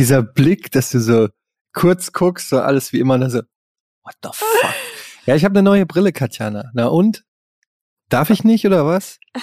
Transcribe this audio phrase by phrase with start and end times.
[0.00, 1.28] dieser Blick, dass du so
[1.74, 3.42] kurz guckst, so alles wie immer, und dann so,
[4.02, 4.74] what the fuck?
[5.26, 6.70] ja, ich habe eine neue Brille, Katjana.
[6.72, 7.22] Na und?
[8.08, 9.18] Darf ich nicht oder was?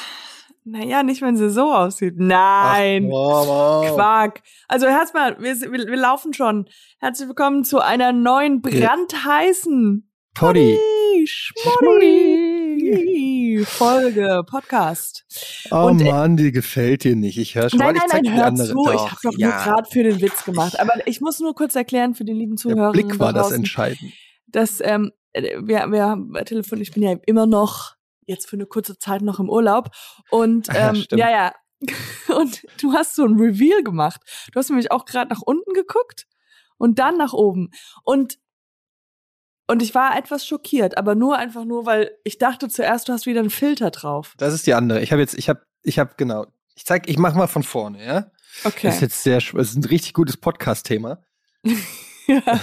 [0.69, 2.15] Naja, nicht, wenn sie so aussieht.
[2.17, 3.05] Nein.
[3.05, 3.95] Ach, wow, wow.
[3.95, 4.41] Quark.
[4.67, 6.67] Also erstmal, wir, wir, wir laufen schon.
[6.99, 10.77] Herzlich willkommen zu einer neuen brandheißen Poddy.
[11.25, 12.37] Schmoddy
[13.65, 15.25] Folge, Podcast.
[15.71, 17.39] Oh Und, äh, Mann, die gefällt dir nicht.
[17.39, 18.73] Ich höre schon Nein, mal, ich nein, nein, die hör zu.
[18.73, 19.47] Doch, ich habe doch ja.
[19.47, 20.79] nur gerade für den Witz gemacht.
[20.79, 22.91] Aber ich muss nur kurz erklären für die lieben Der Zuhörer.
[22.91, 24.13] Blick war das entscheidend.
[24.45, 27.95] dass ähm, wir, wir haben telefoniert, ich bin ja immer noch
[28.27, 29.89] jetzt für eine kurze Zeit noch im Urlaub
[30.29, 31.19] und Ah ja, ähm, stimmt.
[31.19, 31.51] ja, ja.
[32.35, 34.21] Und du hast so ein Reveal gemacht.
[34.51, 36.25] Du hast nämlich auch gerade nach unten geguckt
[36.79, 37.69] und dann nach oben.
[38.03, 38.39] Und
[39.67, 43.25] und ich war etwas schockiert, aber nur einfach nur, weil ich dachte zuerst, du hast
[43.25, 44.33] wieder einen Filter drauf.
[44.37, 45.01] Das ist die andere.
[45.01, 46.47] Ich habe jetzt, ich habe, ich habe genau.
[46.75, 48.31] Ich zeig, ich mach mal von vorne, ja.
[48.63, 48.87] Okay.
[48.87, 51.21] Das ist jetzt sehr, das ist ein richtig gutes Podcast-Thema.
[52.27, 52.41] ja.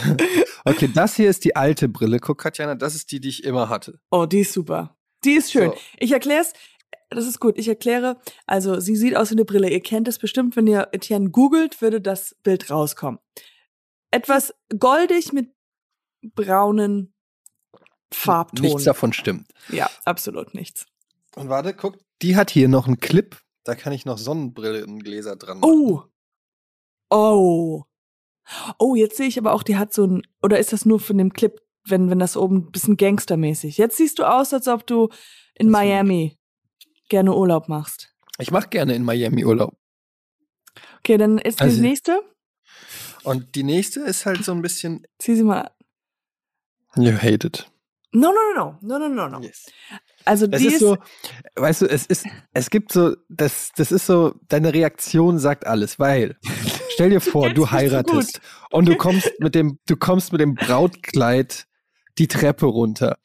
[0.67, 2.21] Okay, das hier ist die alte Brille.
[2.21, 4.01] Guck, Katjana, das ist die, die ich immer hatte.
[4.11, 4.97] Oh, die ist super.
[5.23, 5.73] Die ist schön.
[5.73, 5.77] So.
[5.99, 6.55] Ich erkläre es.
[7.11, 7.59] Das ist gut.
[7.59, 8.17] Ich erkläre.
[8.47, 9.69] Also, sie sieht aus wie eine Brille.
[9.69, 13.21] Ihr kennt es bestimmt, wenn ihr Etienne googelt, würde das Bild rauskommen.
[14.11, 15.51] Etwas goldig mit
[16.35, 17.15] braunen
[18.13, 18.63] Farbton.
[18.65, 19.51] Nichts davon stimmt.
[19.69, 20.87] Ja, absolut nichts.
[21.37, 23.37] Und warte, guck, die hat hier noch einen Clip.
[23.65, 25.71] Da kann ich noch Sonnenbrillengläser dran machen.
[25.73, 26.03] Oh.
[27.11, 27.85] Oh.
[28.79, 31.17] Oh, jetzt sehe ich aber auch, die hat so ein, oder ist das nur von
[31.19, 33.79] dem Clip, wenn, wenn das oben ein bisschen gangstermäßig?
[33.79, 35.09] Jetzt siehst du aus, als ob du
[35.55, 36.39] in Das Miami
[37.09, 38.15] gerne Urlaub machst.
[38.39, 39.77] Ich mache gerne in Miami Urlaub.
[40.99, 42.21] Okay, dann ist Also- die nächste.
[43.23, 45.07] Und die nächste ist halt so ein bisschen.
[45.19, 45.71] Zieh sie mal.
[46.97, 47.67] You hate it.
[48.13, 49.41] No, no, no, no, no, no, no.
[49.41, 49.67] Yes.
[50.25, 50.97] Also Das die ist so,
[51.57, 55.99] weißt du, es ist, es gibt so, das, das ist so, deine Reaktion sagt alles,
[55.99, 56.37] weil,
[56.91, 58.41] stell dir vor, du heiratest
[58.71, 61.67] und du kommst mit dem, du kommst mit dem Brautkleid
[62.17, 63.19] die Treppe runter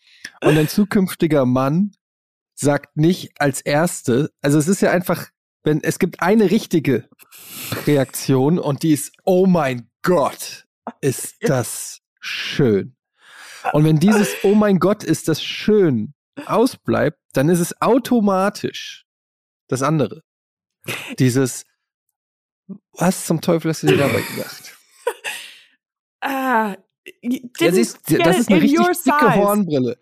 [0.43, 1.91] und dein zukünftiger Mann
[2.55, 5.27] sagt nicht als erste, also es ist ja einfach,
[5.63, 7.07] wenn, es gibt eine richtige
[7.87, 10.65] Reaktion und die ist, oh mein Gott,
[10.99, 12.95] ist das schön.
[13.73, 16.13] Und wenn dieses, oh mein Gott, ist das schön,
[16.45, 19.05] ausbleibt, dann ist es automatisch
[19.67, 20.23] das andere.
[21.19, 21.65] Dieses,
[22.93, 24.77] was zum Teufel hast du dir dabei gedacht?
[26.21, 26.75] ah,
[27.59, 29.35] siehst, get das ist eine in richtig dicke.
[29.35, 29.97] Hornbrille.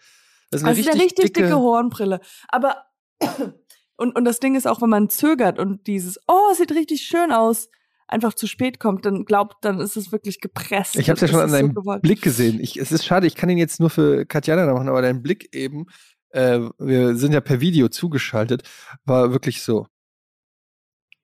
[0.49, 2.19] Das ist eine Das ist eine richtig dicke, Hornbrille.
[2.47, 2.85] Aber
[3.97, 7.31] und, und das Ding ist auch, wenn man zögert und dieses, oh, sieht richtig schön
[7.31, 7.69] aus,
[8.07, 10.95] einfach zu spät kommt, dann glaubt, dann ist es wirklich gepresst.
[10.95, 12.01] Ich habe es ja schon an so deinem gewollt.
[12.01, 12.59] Blick gesehen.
[12.59, 15.53] Ich, es ist schade, ich kann ihn jetzt nur für Katjana machen, aber dein Blick
[15.53, 15.85] eben,
[16.29, 18.63] äh, wir sind ja per Video zugeschaltet,
[19.05, 19.87] war wirklich so.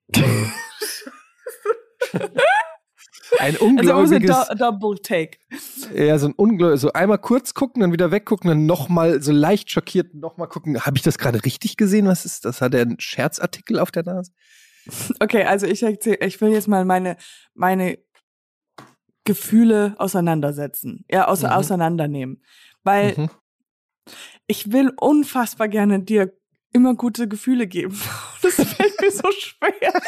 [3.38, 5.38] Ein Also man muss ein ungläubiges, Do Double Take.
[5.94, 9.70] ja, so ein ungläubiges, so einmal kurz gucken, dann wieder weggucken, dann nochmal so leicht
[9.70, 10.80] schockiert nochmal gucken.
[10.80, 12.06] Habe ich das gerade richtig gesehen?
[12.06, 12.60] Was ist das?
[12.60, 14.30] Hat er einen Scherzartikel auf der Nase?
[15.20, 17.16] Okay, also ich erzähl, ich will jetzt mal meine
[17.54, 17.98] meine
[19.24, 21.54] Gefühle auseinandersetzen, ja, außer, Mhm.
[21.54, 22.42] auseinandernehmen,
[22.82, 23.30] weil Mhm.
[24.46, 26.32] ich will unfassbar gerne dir
[26.72, 27.98] immer gute Gefühle geben.
[28.42, 29.92] Das fällt mir so schwer.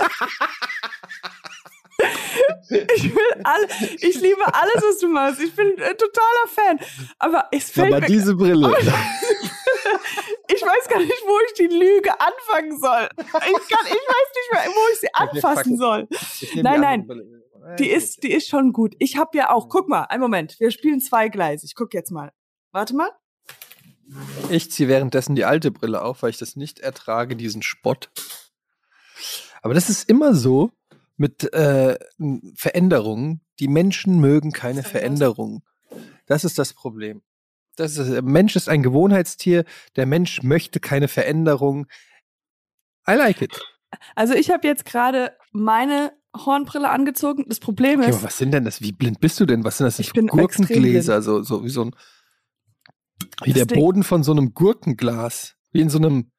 [2.68, 3.66] Ich will alle,
[4.00, 5.40] ich liebe alles, was du machst.
[5.40, 6.78] Ich bin äh, totaler Fan.
[7.18, 8.68] Aber es fällt Aber mir, diese Brille.
[10.48, 13.08] Ich weiß gar nicht, wo ich die Lüge anfangen soll.
[13.16, 16.08] Ich, kann, ich weiß nicht mehr, wo ich sie anfassen soll.
[16.54, 17.06] Nein, nein.
[17.06, 17.46] Brille.
[17.78, 18.94] Die ist, die ist schon gut.
[19.00, 21.74] Ich habe ja auch, guck mal, einen Moment, wir spielen zweigleisig.
[21.74, 22.32] Guck jetzt mal.
[22.70, 23.10] Warte mal.
[24.50, 28.10] Ich ziehe währenddessen die alte Brille auf, weil ich das nicht ertrage, diesen Spott.
[29.62, 30.70] Aber das ist immer so
[31.16, 31.98] mit äh,
[32.54, 33.40] Veränderungen.
[33.58, 34.84] Die Menschen mögen keine?
[34.84, 35.62] Veränderungen.
[36.26, 37.22] Das ist das Problem.
[37.76, 39.64] Das ist, der Mensch ist ein Gewohnheitstier.
[39.96, 41.86] Der Mensch möchte keine Veränderung.
[43.08, 43.60] I like it.
[44.14, 47.44] Also ich habe jetzt gerade meine Hornbrille angezogen.
[47.48, 48.80] Das Problem ist, aber was sind denn das?
[48.82, 49.64] Wie blind bist du denn?
[49.64, 51.22] Was sind das Ich für bin Gurkengläser?
[51.22, 51.94] So, so wie so ein
[53.44, 55.54] wie Das der Ding- Boden von so einem Gurkenglas.
[55.72, 56.30] Wie in so einem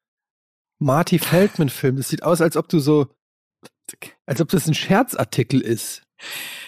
[0.78, 1.96] Marty Feldman-Film.
[1.96, 3.08] Das sieht aus, als ob du so,
[4.26, 6.02] als ob das ein Scherzartikel ist.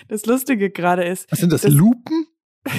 [0.09, 1.63] das Lustige gerade ist, Was sind das?
[1.63, 2.27] Das- Lupen?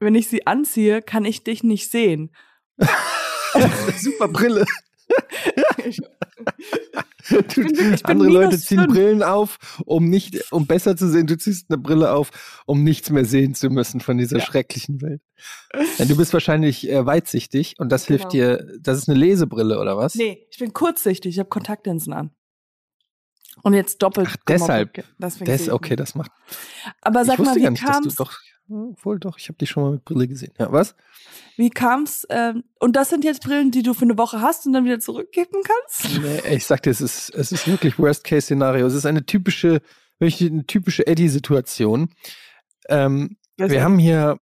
[0.00, 2.30] wenn ich sie anziehe, kann ich dich nicht sehen.
[3.98, 4.64] Super Brille.
[5.84, 6.00] Ich,
[7.54, 8.92] bin wirklich- ich bin andere Leute ziehen fünf.
[8.92, 11.26] Brillen auf, um nicht, um besser zu sehen.
[11.26, 14.44] Du ziehst eine Brille auf, um nichts mehr sehen zu müssen von dieser Ja.
[14.44, 15.22] schrecklichen Welt.
[15.98, 18.56] Denn du bist wahrscheinlich äh, weitsichtig und das hilft Genau.
[18.58, 18.78] dir.
[18.80, 20.14] Das ist eine Lesebrille oder was?
[20.14, 22.30] nee, ich bin kurzsichtig, ich habe Kontaktlinsen an.
[23.62, 24.28] Und jetzt doppelt.
[24.30, 25.04] Ach, deshalb.
[25.18, 26.30] Deswegen ich okay, das macht.
[27.00, 28.38] Aber sag mal, wie kam's, doch.
[28.68, 30.52] Wohl doch, ich habe dich schon mal mit Brille gesehen.
[30.58, 30.96] Ja, was?
[31.56, 34.72] wie kam's, ähm, und das sind jetzt Brillen, die du für eine Woche hast und
[34.72, 36.20] dann wieder zurückgeben kannst?
[36.20, 38.86] Nee, ich sag dir, es ist, es ist wirklich Worst-Case-Szenario.
[38.86, 39.80] Es ist eine typische,
[40.18, 42.10] wirklich eine typische Eddie-Situation.
[42.88, 44.38] Ähm, wir haben hier,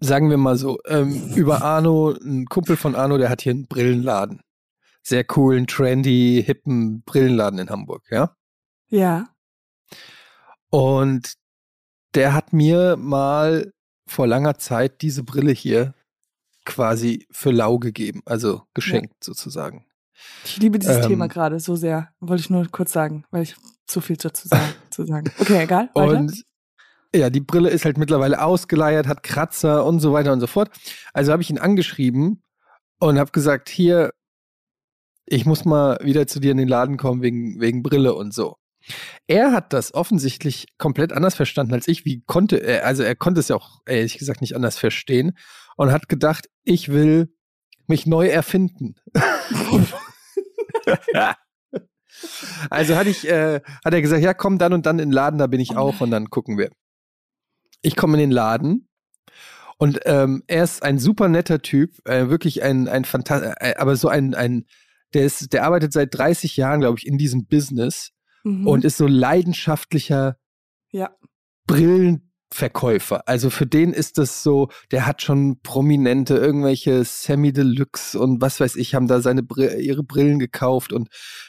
[0.00, 3.68] sagen wir mal so, ähm, über Arno, ein Kumpel von Arno, der hat hier einen
[3.68, 4.40] Brillenladen.
[5.02, 8.34] Sehr coolen, trendy, hippen Brillenladen in Hamburg, ja.
[8.88, 9.28] Ja.
[10.70, 11.34] Und
[12.14, 13.72] der hat mir mal
[14.06, 15.94] vor langer Zeit diese Brille hier
[16.64, 19.86] quasi für lau gegeben, also geschenkt sozusagen.
[20.44, 22.10] Ich liebe dieses Ähm, Thema gerade so sehr.
[22.20, 23.56] Wollte ich nur kurz sagen, weil ich
[23.86, 25.30] zu viel dazu sagen, zu sagen.
[25.38, 25.90] Okay, egal.
[25.94, 26.18] Weiter.
[26.18, 26.44] Und
[27.14, 30.70] ja, die Brille ist halt mittlerweile ausgeleiert, hat Kratzer und so weiter und so fort.
[31.14, 32.42] Also habe ich ihn angeschrieben
[33.00, 34.12] und habe gesagt, hier,
[35.24, 38.57] ich muss mal wieder zu dir in den Laden kommen wegen, wegen Brille und so.
[39.26, 42.04] Er hat das offensichtlich komplett anders verstanden als ich.
[42.04, 45.36] Wie konnte er, also er konnte es ja auch ehrlich gesagt nicht anders verstehen
[45.76, 47.34] und hat gedacht, ich will
[47.86, 48.94] mich neu erfinden.
[52.70, 55.38] also hatte ich, äh, hat er gesagt, ja, komm dann und dann in den Laden,
[55.38, 56.70] da bin ich auch und dann gucken wir.
[57.82, 58.88] Ich komme in den Laden
[59.78, 63.94] und ähm, er ist ein super netter Typ, äh, wirklich ein, ein fantastisch, äh, aber
[63.96, 64.64] so ein, ein,
[65.14, 68.10] der ist, der arbeitet seit 30 Jahren, glaube ich, in diesem Business
[68.44, 68.66] Mhm.
[68.66, 70.36] und ist so leidenschaftlicher
[70.90, 71.10] ja.
[71.66, 73.28] Brillenverkäufer.
[73.28, 78.60] Also für den ist das so, der hat schon Prominente, irgendwelche Semi Deluxe und was
[78.60, 81.08] weiß ich, haben da seine Br ihre Brillen gekauft und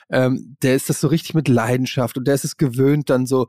[0.09, 3.47] ähm, der ist das so richtig mit Leidenschaft und der ist es gewöhnt, dann so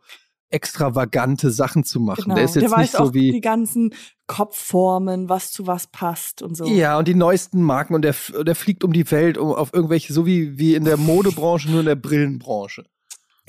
[0.50, 2.24] extravagante Sachen zu machen.
[2.24, 2.34] Genau.
[2.34, 3.94] Der ist jetzt weiß nicht so auch wie die ganzen
[4.26, 6.66] Kopfformen, was zu was passt und so.
[6.66, 10.12] Ja, und die neuesten Marken und der, der fliegt um die Welt um, auf irgendwelche,
[10.12, 12.84] so wie, wie in der Modebranche, nur in der Brillenbranche.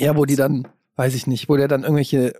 [0.01, 2.33] Ja, wo die dann, weiß ich nicht, wo der dann irgendwelche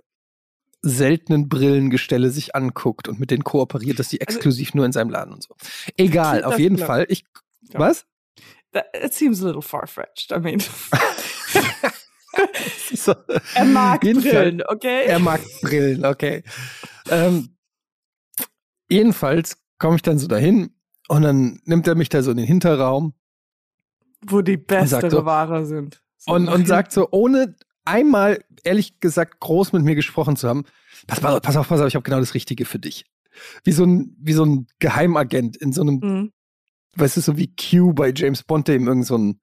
[0.82, 5.10] seltenen Brillengestelle sich anguckt und mit denen kooperiert, dass die Also exklusiv nur in seinem
[5.10, 5.54] Laden und so.
[5.96, 6.76] Egal, auf jeden.
[6.78, 7.06] Fall.
[7.08, 7.24] Ich,
[7.72, 7.78] Ja.
[7.78, 8.04] was?
[8.72, 10.32] That, it seems a little far-fetched.
[10.32, 10.60] I mean,
[12.94, 13.14] So,
[13.54, 15.04] er mag Brillen, okay?
[15.06, 16.42] er mag Brillen, okay.
[17.10, 17.56] Ähm,
[18.90, 20.74] jedenfalls komme ich dann so dahin
[21.08, 23.14] und dann nimmt er mich da so in den Hinterraum
[24.24, 26.02] Wo die bessere so- Ware sind.
[26.26, 30.64] Und, und sagt so, ohne einmal, ehrlich gesagt, groß mit mir gesprochen zu haben,
[31.06, 33.04] pass, pass auf, pass auf, ich habe genau das Richtige für dich.
[33.64, 36.32] Wie so ein, wie so ein Geheimagent in so einem, Mhm.
[36.96, 39.40] weißt du, so wie Q bei James Bond, der ihm irgend so ein,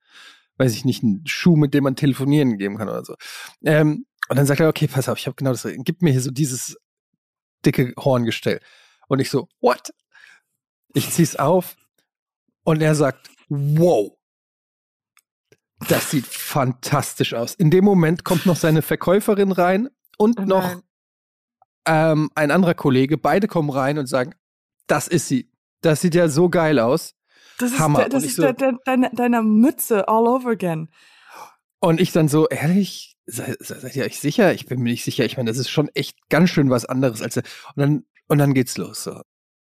[0.57, 3.15] weiß ich nicht, einen Schuh, mit dem man telefonieren geben kann oder so.
[3.63, 6.21] Ähm, und dann sagt er, okay, pass auf, ich habe genau das, gib mir hier
[6.21, 6.77] so dieses
[7.65, 8.59] dicke Horngestell.
[9.07, 9.89] Und ich so, what?
[10.93, 11.75] Ich zieh's auf
[12.63, 14.11] und er sagt, wow.
[15.89, 17.53] Das sieht fantastisch aus.
[17.55, 20.81] In dem Moment kommt noch seine Verkäuferin rein und Oh noch
[21.85, 23.17] ähm, ein anderer Kollege.
[23.17, 24.35] Beide kommen rein und sagen,
[24.87, 25.51] das ist sie.
[25.81, 27.15] Das sieht ja so geil aus.
[27.57, 27.99] Das ist, Hammer.
[27.99, 30.89] der, das ist so- der, der, deine, deiner Mütze all over again.
[31.79, 34.53] Und ich dann so, ehrlich, se- se- seid ihr euch sicher?
[34.53, 35.25] Ich bin mir nicht sicher.
[35.25, 37.37] Ich meine, das ist schon echt ganz schön was anderes als.
[37.37, 37.43] Und
[37.75, 39.03] dann, und dann geht's los.
[39.03, 39.21] So.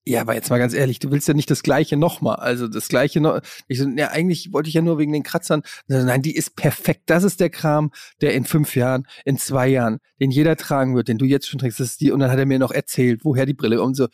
[0.07, 2.37] Ja, aber jetzt mal ganz ehrlich, du willst ja nicht das Gleiche nochmal.
[2.37, 3.41] Also das Gleiche noch.
[3.69, 5.63] Ich so, ja, eigentlich wollte ich ja nur wegen den Kratzern.
[5.89, 7.05] So, Nein, die ist perfekt.
[7.07, 11.09] Das ist der Kram, der in fünf Jahren, in zwei Jahren, den jeder tragen wird,
[11.09, 11.81] den du jetzt schon trägst.
[11.81, 12.13] Das ist die.
[12.13, 14.09] Und dann hat er mir noch erzählt, woher die Brille und so.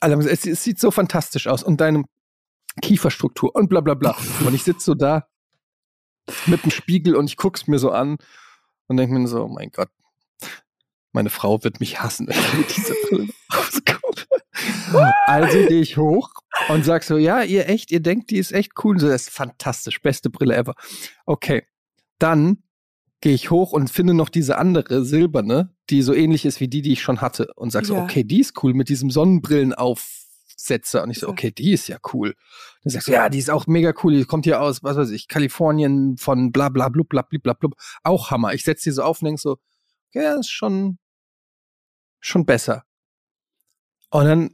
[0.00, 1.64] Also, es, es sieht so fantastisch aus.
[1.64, 2.04] Und deine
[2.80, 4.16] Kieferstruktur und bla bla bla.
[4.46, 5.26] Und ich sitze so da
[6.46, 8.16] mit dem Spiegel und ich guck's mir so an
[8.86, 9.90] und denke mir so, oh mein Gott,
[11.12, 14.33] meine Frau wird mich hassen, wenn ich mit dieser Brille rauskomme.
[15.26, 16.30] Also gehe ich hoch
[16.68, 18.98] und sag so, ja, ihr echt, ihr denkt, die ist echt cool.
[18.98, 20.74] So, das ist fantastisch, beste Brille ever.
[21.26, 21.64] Okay,
[22.18, 22.62] dann
[23.20, 26.82] gehe ich hoch und finde noch diese andere silberne, die so ähnlich ist wie die,
[26.82, 28.04] die ich schon hatte und sag so, Ja.
[28.04, 32.34] okay, die ist cool mit diesem Sonnenbrillenaufsetzer und ich so, okay, die ist ja cool.
[32.82, 34.14] Dann sagst du, ja, die ist auch mega cool.
[34.14, 37.54] Die kommt hier aus, was weiß ich, Kalifornien von bla bla blub bla blub bla
[37.54, 37.74] blub.
[38.02, 38.52] Auch Hammer.
[38.52, 39.56] Ich setze die so auf und denk so,
[40.12, 40.98] ja, ist schon,
[42.20, 42.84] schon besser.
[44.14, 44.50] Und dann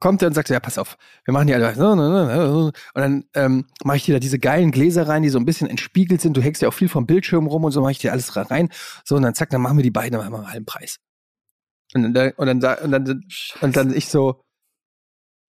[0.00, 1.68] kommt er und sagt, ja, pass auf, wir machen die alle.
[1.68, 5.70] Und dann ähm, mache ich dir da diese geilen Gläser rein, die so ein bisschen
[5.70, 6.36] entspiegelt sind.
[6.36, 8.70] Du hängst ja auch viel vom Bildschirm rum und so mache ich dir alles rein.
[9.04, 10.98] So, und dann zack, dann machen wir die beiden, dann machen wir einen halben Preis.
[11.94, 13.24] Und dann, und dann, und dann,
[13.60, 14.42] und dann ich so,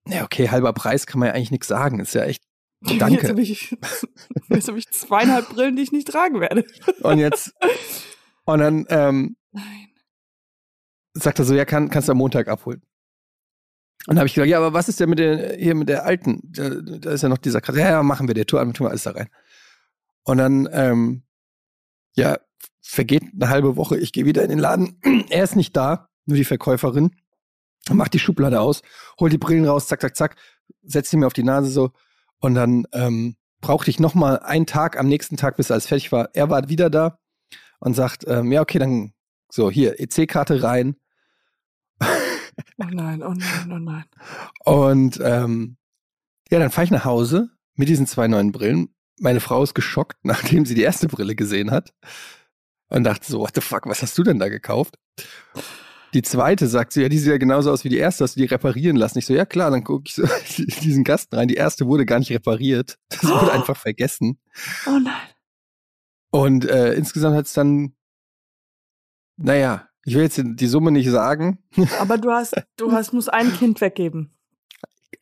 [0.07, 1.99] ja, okay, halber Preis kann man ja eigentlich nichts sagen.
[1.99, 2.43] Ist ja echt
[2.81, 3.15] Danke.
[3.15, 3.75] Jetzt habe ich,
[4.49, 6.65] jetzt hab ich zweieinhalb Brillen, die ich nicht tragen werde.
[7.01, 7.51] Und jetzt,
[8.45, 9.87] und dann ähm, Nein.
[11.13, 12.83] sagt er so, ja, kann, kannst du am Montag abholen.
[14.07, 16.05] Und dann habe ich gesagt, ja, aber was ist denn mit der, hier mit der
[16.05, 16.41] alten?
[16.43, 17.79] Da, da ist ja noch dieser Kratzer.
[17.79, 19.29] Ja, ja, machen wir, der Tour tun wir alles da rein.
[20.23, 21.23] Und dann ähm,
[22.15, 22.37] ja,
[22.81, 24.99] vergeht eine halbe Woche, ich gehe wieder in den Laden.
[25.29, 27.15] er ist nicht da, nur die Verkäuferin.
[27.91, 28.81] Macht die Schublade aus,
[29.19, 30.35] holt die Brillen raus, zack, zack, zack,
[30.83, 31.91] setzt sie mir auf die Nase so.
[32.39, 36.11] Und dann ähm, brauchte ich noch mal einen Tag am nächsten Tag, bis alles fertig
[36.11, 36.29] war.
[36.33, 37.17] Er war wieder da
[37.79, 39.13] und sagt, ähm, ja, okay, dann
[39.49, 40.95] so, hier, EC-Karte rein.
[42.77, 44.05] Oh nein, oh nein, oh nein.
[44.65, 45.77] Und ähm,
[46.49, 48.89] ja, dann fahre ich nach Hause mit diesen zwei neuen Brillen.
[49.19, 51.93] Meine Frau ist geschockt, nachdem sie die erste Brille gesehen hat.
[52.89, 54.97] Und dachte so, what the fuck, was hast du denn da gekauft?
[56.15, 58.39] Die zweite sagt so, ja, die sieht ja genauso aus wie die erste, hast du
[58.39, 59.19] die reparieren lassen?
[59.19, 60.23] Ich so, ja klar, dann gucke ich so
[60.81, 61.47] diesen Gasten rein.
[61.47, 62.97] Die erste wurde gar nicht repariert.
[63.09, 63.49] Das wurde Oh.
[63.51, 64.39] einfach vergessen.
[64.87, 65.13] Oh nein.
[66.31, 67.95] Und äh, insgesamt hat es dann,
[69.37, 71.59] naja, ich will jetzt die Summe nicht sagen.
[71.99, 74.35] Aber du hast, du hast, musst ein Kind weggeben.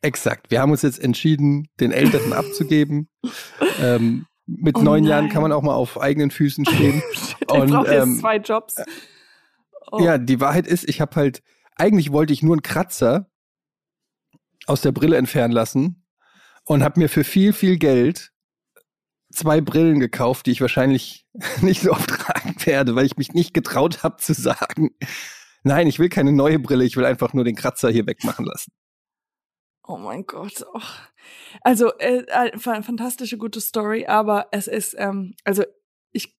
[0.00, 0.50] Exakt.
[0.50, 3.08] Wir haben uns jetzt entschieden, den Älteren abzugeben.
[3.80, 5.32] Ähm, mit Oh neun Jahren nein.
[5.32, 7.02] kann man auch mal auf eigenen Füßen stehen.
[7.40, 8.76] Ich Und, brauche jetzt ähm, zwei Jobs.
[9.90, 10.00] Oh.
[10.02, 11.42] Ja, die Wahrheit ist, ich habe halt,
[11.76, 13.30] eigentlich wollte ich nur einen Kratzer
[14.66, 16.04] aus der Brille entfernen lassen
[16.64, 18.32] und habe mir für viel, viel Geld
[19.30, 21.26] zwei Brillen gekauft, die ich wahrscheinlich
[21.62, 24.90] nicht so oft tragen werde, weil ich mich nicht getraut habe zu sagen,
[25.62, 28.72] nein, ich will keine neue Brille, ich will einfach nur den Kratzer hier wegmachen lassen.
[29.86, 30.64] Oh mein Gott.
[30.74, 30.80] Oh.
[31.62, 35.64] Also, äh, äh, fa- fantastische, gute Story, aber es ist, ähm, also
[36.12, 36.36] ich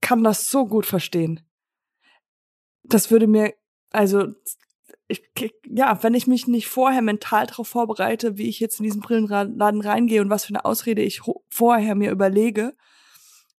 [0.00, 1.40] kann das so gut verstehen.
[2.84, 3.54] Das würde mir,
[3.90, 4.28] also,
[5.12, 9.00] ich, ja, wenn ich mich nicht vorher mental darauf vorbereite, wie ich jetzt in diesen
[9.00, 12.74] Brillenladen reingehe und was für eine Ausrede ich vorher mir überlege,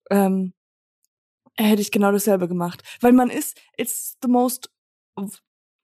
[0.10, 0.54] ähm,
[1.56, 2.84] hätte ich genau dasselbe gemacht.
[3.02, 4.72] Weil man ist, it's the most,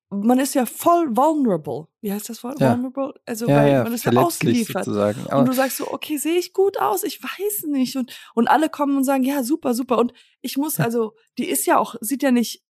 [0.09, 1.87] man ist ja voll vulnerable.
[2.01, 2.59] Wie heißt das Wort?
[2.59, 2.71] Ja.
[2.71, 3.13] Vulnerable?
[3.25, 4.85] Also, Ja, weil ja, man ist ja ausgeliefert.
[4.85, 5.25] sozusagen.
[5.25, 7.03] Und du sagst so, okay, sehe ich gut aus?
[7.03, 7.95] Ich weiß nicht.
[7.95, 9.99] Und, und alle kommen und sagen, ja, super, super.
[9.99, 12.63] Und ich muss, also, die ist ja auch, sieht ja nicht,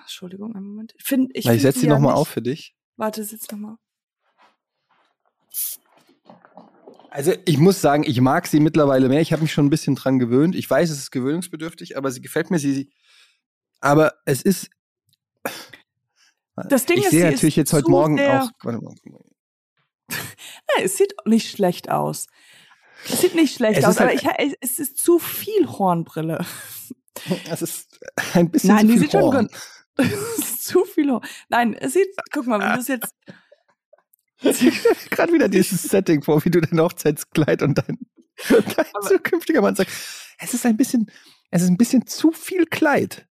[0.00, 0.94] Entschuldigung, einen Moment.
[0.98, 2.74] Ich, find, ich, ich, setze sie nochmal auf für dich.
[2.96, 3.76] Warte, sitz nochmal.
[7.10, 9.20] Also ich muss sagen, ich mag sie mittlerweile mehr.
[9.20, 10.54] Ich habe mich schon ein bisschen dran gewöhnt.
[10.54, 12.58] Ich weiß, es ist gewöhnungsbedürftig, aber sie gefällt mir.
[12.58, 12.92] Sie,
[13.80, 14.70] aber es ist.
[16.68, 18.50] Das Ding ich ist, sehe sie natürlich ist jetzt heute Morgen auch.
[18.62, 18.94] Warte mal.
[20.76, 22.26] Ja, es sieht nicht schlecht aus.
[23.08, 26.44] Es sieht nicht schlecht Es aus, halt- aber ich, es ist zu viel Hornbrille.
[27.50, 27.98] Es ist
[28.34, 29.46] ein bisschen Nein, zu die viel sieht schon Horn.
[29.48, 29.56] gut.
[30.38, 31.24] Es ist zu viel Horn.
[31.48, 33.14] Nein, es sieht, guck mal, wenn du es jetzt,
[35.10, 37.98] Gerade wieder dieses Setting vor, wie du dein Hochzeitskleid und dein,
[38.48, 39.90] dein Aber- zukünftiger Mann sagt.
[40.38, 41.10] Es ist ein bisschen,
[41.50, 43.26] es ist ein bisschen zu viel Kleid.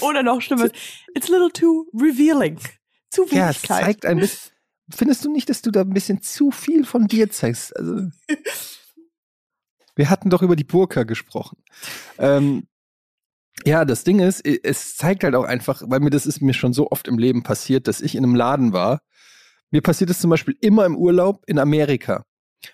[0.00, 0.68] oder, noch schlimmer,
[1.14, 2.58] it's a little too revealing.
[3.10, 3.84] Zu Ja, wenig es Kleid.
[3.84, 4.50] zeigt ein bisschen.
[4.92, 7.76] Findest du nicht, dass du da ein bisschen zu viel von dir zeigst?
[7.76, 8.08] Also,
[9.94, 11.62] wir hatten doch über die Burka gesprochen.
[12.18, 12.66] Ähm,
[13.64, 16.72] ja, das Ding ist, es zeigt halt auch einfach, weil mir das ist mir schon
[16.72, 19.00] so oft im Leben passiert, dass ich in einem Laden war.
[19.70, 22.24] Mir passiert es zum Beispiel immer im Urlaub in Amerika.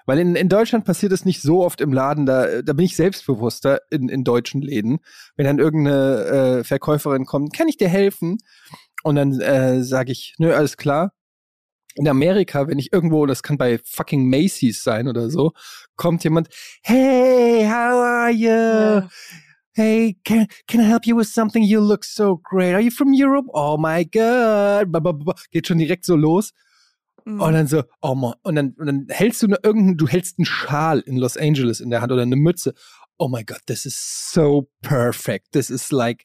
[0.05, 2.97] Weil in, in Deutschland passiert es nicht so oft im Laden, da, da bin ich
[2.97, 4.99] selbstbewusster in, in deutschen Läden.
[5.37, 8.39] Wenn dann irgendeine äh, Verkäuferin kommt, kann ich dir helfen?
[9.05, 11.13] Und dann äh, sage ich, nö, alles klar.
[11.95, 15.53] In Amerika, wenn ich irgendwo, das kann bei fucking Macy's sein oder so,
[15.95, 16.49] kommt jemand,
[16.83, 18.49] hey, how are you?
[18.49, 19.09] Ja.
[19.77, 21.63] Hey, can, can I help you with something?
[21.63, 22.73] You look so great.
[22.73, 23.45] Are you from Europe?
[23.53, 24.91] Oh my God.
[25.53, 26.53] Geht schon direkt so los.
[27.27, 27.41] Mhm.
[27.43, 30.47] Und dann so, oh man, und dann, und dann hältst du irgendeinen, du hältst einen
[30.47, 32.73] Schal in Los Angeles in der Hand oder eine Mütze.
[33.19, 33.97] Oh my God, this is
[34.33, 35.53] so perfect.
[35.53, 36.25] This is like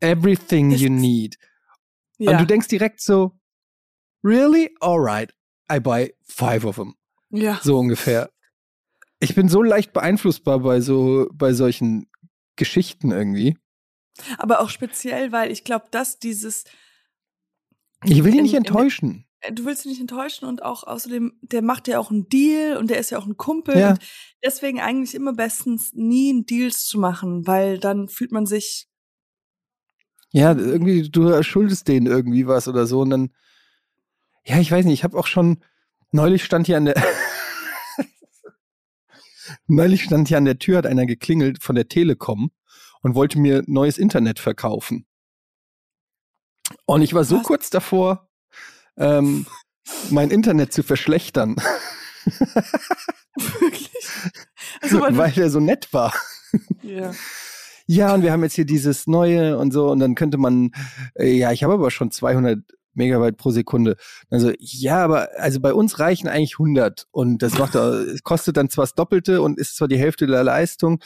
[0.00, 1.36] everything you need.
[2.18, 2.30] ja.
[2.30, 3.32] Und du denkst direkt so,
[4.24, 4.70] really?
[4.80, 5.34] Alright,
[5.70, 6.94] I buy five of them.
[7.30, 7.60] ja.
[7.62, 8.30] So ungefähr.
[9.20, 12.06] Ich bin so leicht beeinflussbar bei so, bei solchen
[12.62, 13.56] Geschichten irgendwie.
[14.38, 16.64] Aber auch speziell, weil ich glaube, dass dieses,
[18.04, 19.26] Ich will ihn nicht enttäuschen.
[19.40, 22.76] äh, du willst ihn nicht enttäuschen und auch außerdem, der macht ja auch einen Deal
[22.76, 23.78] und der ist ja auch ein Kumpel.
[23.78, 23.90] Ja.
[23.90, 23.98] Und
[24.44, 28.86] deswegen eigentlich immer bestens nie Deals zu machen, weil dann fühlt man sich,
[30.30, 33.00] Ja, irgendwie, du schuldest denen irgendwie was oder so.
[33.00, 33.30] Und dann,
[34.46, 35.62] ja, ich weiß nicht, ich habe auch schon,
[36.10, 36.94] neulich stand hier an der,
[39.72, 42.50] neulich stand hier an der Tür, hat einer geklingelt von der Telekom
[43.02, 45.06] und wollte mir neues Internet verkaufen.
[46.86, 47.42] Und ich war so Was?
[47.44, 48.28] kurz davor,
[48.96, 49.46] ähm,
[50.10, 51.56] mein Internet zu verschlechtern,
[53.34, 53.90] wirklich.
[54.80, 56.14] Also, weil, weil er so nett war.
[56.82, 57.12] ja.
[57.86, 60.70] Ja, und wir haben jetzt hier dieses neue und so und dann könnte man,
[61.14, 62.60] äh, ja, ich habe aber schon 200
[62.94, 63.96] Megabyte pro Sekunde.
[64.30, 67.76] Also ja, aber also bei uns reichen eigentlich 100 und das macht,
[68.24, 71.00] kostet dann zwar das Doppelte und ist zwar die Hälfte der Leistung,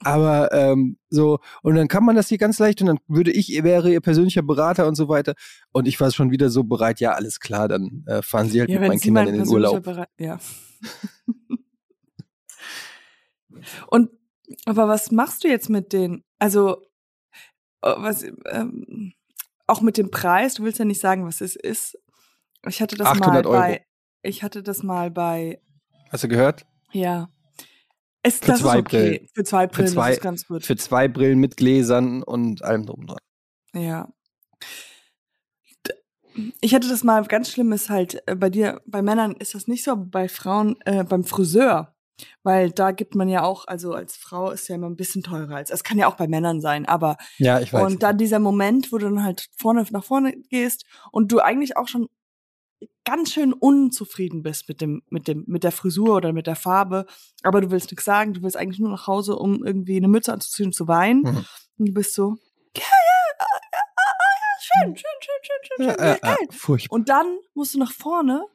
[0.00, 3.62] aber ähm, so und dann kann man das hier ganz leicht und dann würde ich
[3.62, 5.34] wäre ihr persönlicher Berater und so weiter
[5.72, 8.70] und ich war schon wieder so bereit, ja alles klar, dann äh, fahren Sie halt
[8.70, 9.82] ja, mit meinen Kindern in den Urlaub.
[9.82, 10.38] Bera ja.
[13.88, 14.10] und
[14.66, 16.24] aber was machst du jetzt mit den?
[16.38, 16.82] Also
[17.82, 19.12] äh, was ähm,
[19.66, 21.98] auch mit dem Preis, du willst ja nicht sagen, was es ist.
[22.66, 23.80] Ich hatte das mal bei, Euro.
[24.22, 25.60] ich hatte das mal bei.
[26.10, 26.66] Hast du gehört?
[26.92, 27.28] Ja.
[28.24, 29.10] Ist, für das zwei ist okay.
[29.10, 29.28] Brillen.
[29.34, 30.64] Für zwei Brillen für zwei, ist ganz gut.
[30.64, 33.18] Für zwei Brillen mit Gläsern und allem drum dran.
[33.74, 34.08] Ja.
[36.60, 39.66] Ich hatte das mal ganz schlimm ist halt äh, bei dir, bei Männern ist das
[39.66, 41.91] nicht so, aber bei Frauen, äh, beim Friseur
[42.42, 45.56] weil da gibt man ja auch, also als Frau ist ja immer ein bisschen teurer
[45.56, 47.16] als, es kann ja auch bei Männern sein, aber.
[47.38, 47.82] Ja, ich weiß.
[47.84, 51.76] Und dann dieser Moment, wo du dann halt vorne nach vorne gehst und du eigentlich
[51.76, 52.08] auch schon
[53.04, 57.06] ganz schön unzufrieden bist mit dem, mit dem, mit der Frisur oder mit der Farbe,
[57.42, 60.32] aber du willst nichts sagen, du willst eigentlich nur nach Hause, um irgendwie eine Mütze
[60.32, 61.22] anzuziehen und zu weinen.
[61.22, 61.44] Mhm.
[61.78, 62.36] Und du bist so,
[62.76, 66.36] ja, ja, ja, ja, schön, schön, schön, schön, schön, schön, ja, geil.
[66.40, 66.94] Äh, furchtbar.
[66.94, 68.46] Und dann musst du nach vorne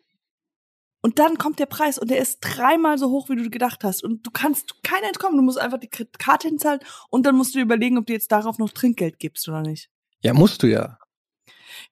[1.07, 4.03] und dann kommt der Preis und der ist dreimal so hoch, wie du gedacht hast.
[4.03, 5.37] Und du kannst kein entkommen.
[5.37, 8.57] Du musst einfach die Karte hinzahlen und dann musst du überlegen, ob du jetzt darauf
[8.57, 9.89] noch Trinkgeld gibst oder nicht.
[10.21, 10.99] Ja, musst du ja.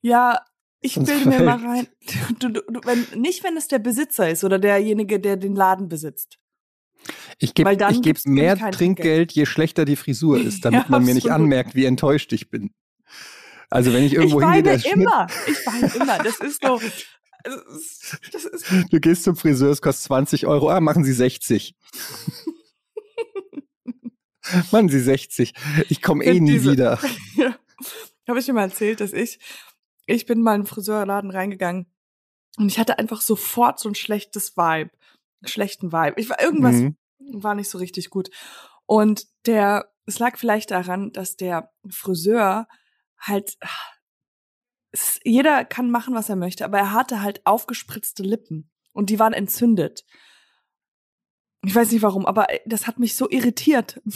[0.02, 0.42] Ja,
[0.82, 1.88] ich Sonst bilde mir mal rein.
[2.40, 5.88] Du, du, du, wenn, nicht, wenn es der Besitzer ist oder derjenige, der den Laden
[5.88, 6.38] besitzt.
[7.40, 11.14] Ich gebe geb mehr Trinkgeld, Trinkgeld, je schlechter die Frisur ist, damit ja, man mir
[11.14, 12.74] nicht anmerkt, wie enttäuscht ich bin.
[13.70, 15.28] Also wenn ich irgendwo ich hingehe, der immer.
[15.48, 16.18] Ich weine immer.
[16.18, 16.82] Das ist so.
[17.46, 17.60] Also,
[18.32, 20.70] das ist du gehst zum Friseur, es kostet 20 Euro.
[20.70, 21.76] Ah, machen Sie 60.
[24.72, 25.54] machen Sie 60.
[25.90, 27.00] Ich komme eh nie diese, wieder.
[27.36, 27.56] Ja.
[28.28, 29.40] Habe ich dir mal erzählt, dass ich,
[30.08, 31.86] ich bin mal in den Friseurladen reingegangen
[32.58, 34.92] und ich hatte einfach sofort so ein schlechtes Vibe.
[35.42, 36.20] Einen schlechten Vibe.
[36.20, 36.96] Ich war, irgendwas mhm.
[37.20, 38.32] war nicht so richtig gut.
[38.86, 42.68] Und der, es lag vielleicht daran, dass der Friseur
[43.20, 43.58] halt,
[45.24, 49.34] jeder kann machen, was er möchte, aber er hatte halt aufgespritzte Lippen und die waren
[49.34, 50.06] entzündet.
[51.64, 54.02] Ich weiß nicht warum, aber äh, das hat mich so irritiert.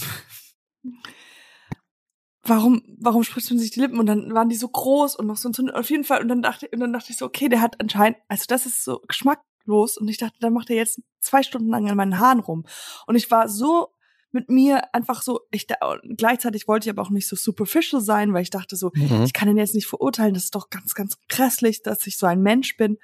[2.44, 4.00] warum, warum spritzt man sich die Lippen?
[4.00, 5.76] Und dann waren die so groß und noch so entzündet.
[5.76, 6.22] Auf jeden Fall.
[6.22, 8.84] Und dann dachte, und dann dachte ich so, okay, der hat anscheinend, also das ist
[8.84, 9.98] so geschmacklos.
[9.98, 12.66] Und ich dachte, dann macht er jetzt zwei Stunden lang an meinen Haaren rum.
[13.08, 13.94] Und ich war so
[14.32, 15.76] mit mir einfach so, ich da,
[16.18, 19.24] gleichzeitig wollte ich aber auch nicht so superficial sein, weil ich dachte so, mhm.
[19.24, 22.26] ich kann ihn jetzt nicht verurteilen, das ist doch ganz, ganz grässlich, dass ich so
[22.26, 22.98] ein Mensch bin.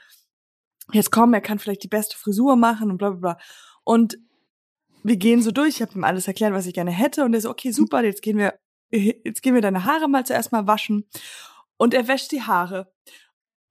[0.92, 3.38] Jetzt komm, er kann vielleicht die beste Frisur machen und bla bla bla.
[3.84, 4.20] Und
[5.04, 7.42] wir gehen so durch, ich habe ihm alles erklärt, was ich gerne hätte und er
[7.42, 8.60] so, okay, super, jetzt gehen wir,
[8.92, 11.08] jetzt gehen wir deine Haare mal zuerst mal waschen.
[11.78, 12.92] Und er wäscht die Haare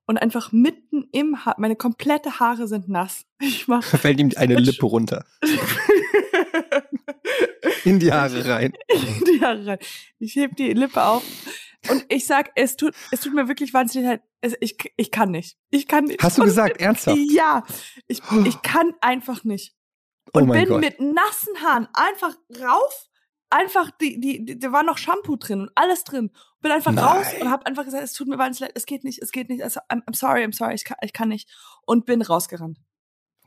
[0.06, 3.24] und einfach mitten im Haar, meine komplette Haare sind nass.
[3.40, 5.24] Ich mach, fällt ihm eine Lippe runter.
[7.84, 8.72] In die Haare rein.
[8.88, 9.78] In die Haare rein.
[10.18, 11.22] Ich heb die Lippe auf
[11.90, 14.22] und ich sag, es tut, es tut mir wirklich wahnsinnig leid.
[14.60, 15.56] Ich, ich kann nicht.
[15.70, 16.22] Ich kann nicht.
[16.22, 17.18] Hast du gesagt, ernsthaft?
[17.30, 17.64] Ja.
[18.08, 19.74] Ich, ich kann einfach nicht.
[20.32, 20.80] Oh und oh bin Gott.
[20.80, 23.08] mit nassen Haaren einfach rauf,
[23.50, 26.30] einfach, die, die, die, da war noch Shampoo drin und alles drin.
[26.60, 27.04] Bin einfach Nein.
[27.04, 29.48] raus und hab einfach gesagt, es tut mir wahnsinnig leid, es geht nicht, es geht
[29.48, 29.62] nicht.
[29.62, 31.48] Also, I'm, I'm sorry, I'm sorry, ich kann, ich kann nicht.
[31.86, 32.78] Und bin rausgerannt.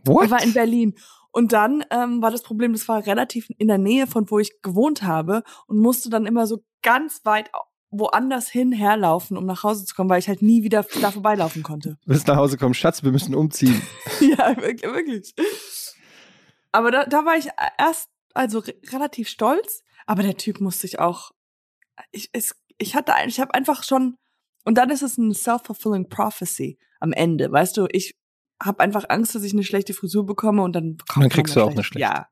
[0.06, 0.26] What?
[0.26, 0.96] Ich war in Berlin.
[1.32, 4.62] Und dann ähm, war das Problem, das war relativ in der Nähe von wo ich
[4.62, 7.52] gewohnt habe und musste dann immer so ganz weit
[7.90, 11.64] woanders hin herlaufen, um nach Hause zu kommen, weil ich halt nie wieder da vorbeilaufen
[11.64, 11.98] konnte.
[12.06, 13.82] Du bist nach Hause kommen, Schatz, wir müssen umziehen.
[14.20, 15.34] ja, wirklich.
[16.72, 21.00] Aber da, da war ich erst also re relativ stolz, aber der Typ musste sich
[21.00, 21.32] auch
[22.12, 24.18] ich es, ich hatte ich habe einfach schon
[24.64, 28.16] und dann ist es ein self-fulfilling prophecy am Ende, weißt du, ich
[28.62, 31.62] habe einfach Angst, dass ich eine schlechte Frisur bekomme und dann bekomme Dann kriegst du
[31.62, 32.02] auch eine schlechte.
[32.02, 32.28] Ja.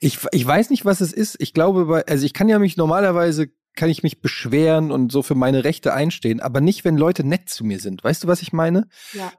[0.00, 1.36] Ich, ich weiß nicht, was es ist.
[1.40, 5.34] Ich glaube, also ich kann ja mich normalerweise kann ich mich beschweren und so für
[5.34, 8.04] meine Rechte einstehen, aber nicht, wenn Leute nett zu mir sind.
[8.04, 8.86] Weißt du, was ich meine?
[9.12, 9.32] Ja.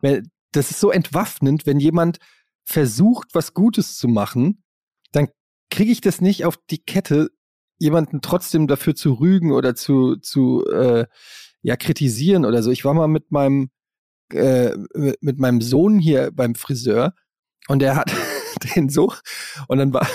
[0.52, 2.20] Das ist so entwaffnend, wenn jemand
[2.64, 4.64] versucht, was Gutes zu machen,
[5.12, 5.30] dann
[5.70, 7.30] kriege ich das nicht auf die Kette,
[7.78, 11.06] jemanden trotzdem dafür zu rügen oder zu, zu äh,
[11.62, 12.72] ja, kritisieren oder so.
[12.72, 13.70] Ich war mal mit meinem
[14.34, 14.76] äh,
[15.22, 17.14] mit meinem Sohn hier beim Friseur
[17.68, 18.12] und der hat
[18.76, 19.14] den so
[19.68, 20.08] und dann war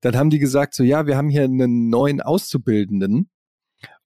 [0.00, 3.30] dann haben die gesagt so ja wir haben hier einen neuen Auszubildenden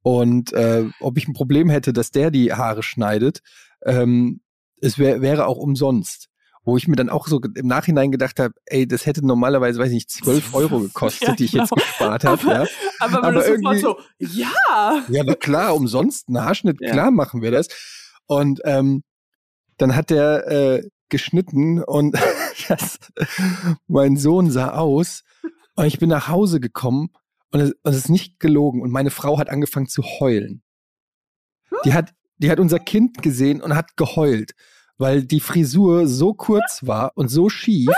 [0.02, 3.40] und äh, ob ich ein Problem hätte dass der die Haare schneidet
[3.84, 4.40] ähm,
[4.80, 6.28] es wär, wäre auch umsonst
[6.64, 9.88] wo ich mir dann auch so im Nachhinein gedacht habe, ey, das hätte normalerweise, weiß
[9.88, 11.82] ich nicht, 12 Euro gekostet, ja, die ich jetzt genau.
[11.82, 12.42] gespart habe.
[12.42, 12.66] Aber, ja.
[13.00, 15.04] aber, aber, aber irgendwie, so, ja.
[15.08, 16.92] Ja, na klar, umsonst, ein Haarschnitt, ja.
[16.92, 17.68] klar machen wir das.
[18.26, 19.02] Und ähm,
[19.78, 22.16] dann hat der äh, geschnitten und
[22.68, 22.98] das,
[23.86, 25.22] mein Sohn sah aus
[25.74, 27.10] und ich bin nach Hause gekommen
[27.50, 30.62] und es, und es ist nicht gelogen und meine Frau hat angefangen zu heulen.
[31.84, 34.52] Die hat, die hat unser Kind gesehen und hat geheult,
[34.98, 37.90] weil die Frisur so kurz war und so schief.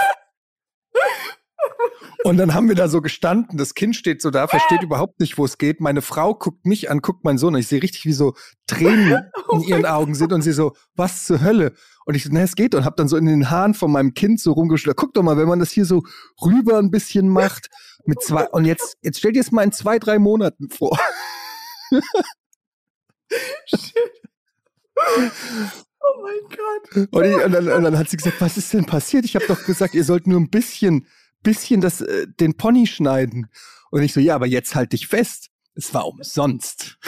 [2.26, 5.38] Und dann haben wir da so gestanden, das Kind steht so da, versteht überhaupt nicht,
[5.38, 5.80] wo es geht.
[5.80, 8.34] Meine Frau guckt mich an, guckt meinen Sohn und ich sehe richtig, wie so
[8.66, 11.72] Tränen in ihren Augen sind und sie so, was zur Hölle?
[12.04, 14.12] Und ich so, na, es geht und hab dann so in den Haaren von meinem
[14.12, 14.96] Kind so rumgeschlagen.
[14.96, 16.02] Guck doch mal, wenn man das hier so
[16.42, 17.70] rüber ein bisschen macht,
[18.06, 20.98] mit zwei, und jetzt, jetzt stell dir es mal in zwei, drei Monaten vor.
[26.00, 27.08] Oh mein Gott.
[27.12, 29.24] Und, ich, und, dann, und dann hat sie gesagt, was ist denn passiert?
[29.24, 31.06] Ich habe doch gesagt, ihr sollt nur ein bisschen,
[31.46, 33.48] bisschen das, äh, den Pony schneiden.
[33.90, 35.48] Und ich so, ja, aber jetzt halt dich fest.
[35.74, 36.98] Es war umsonst.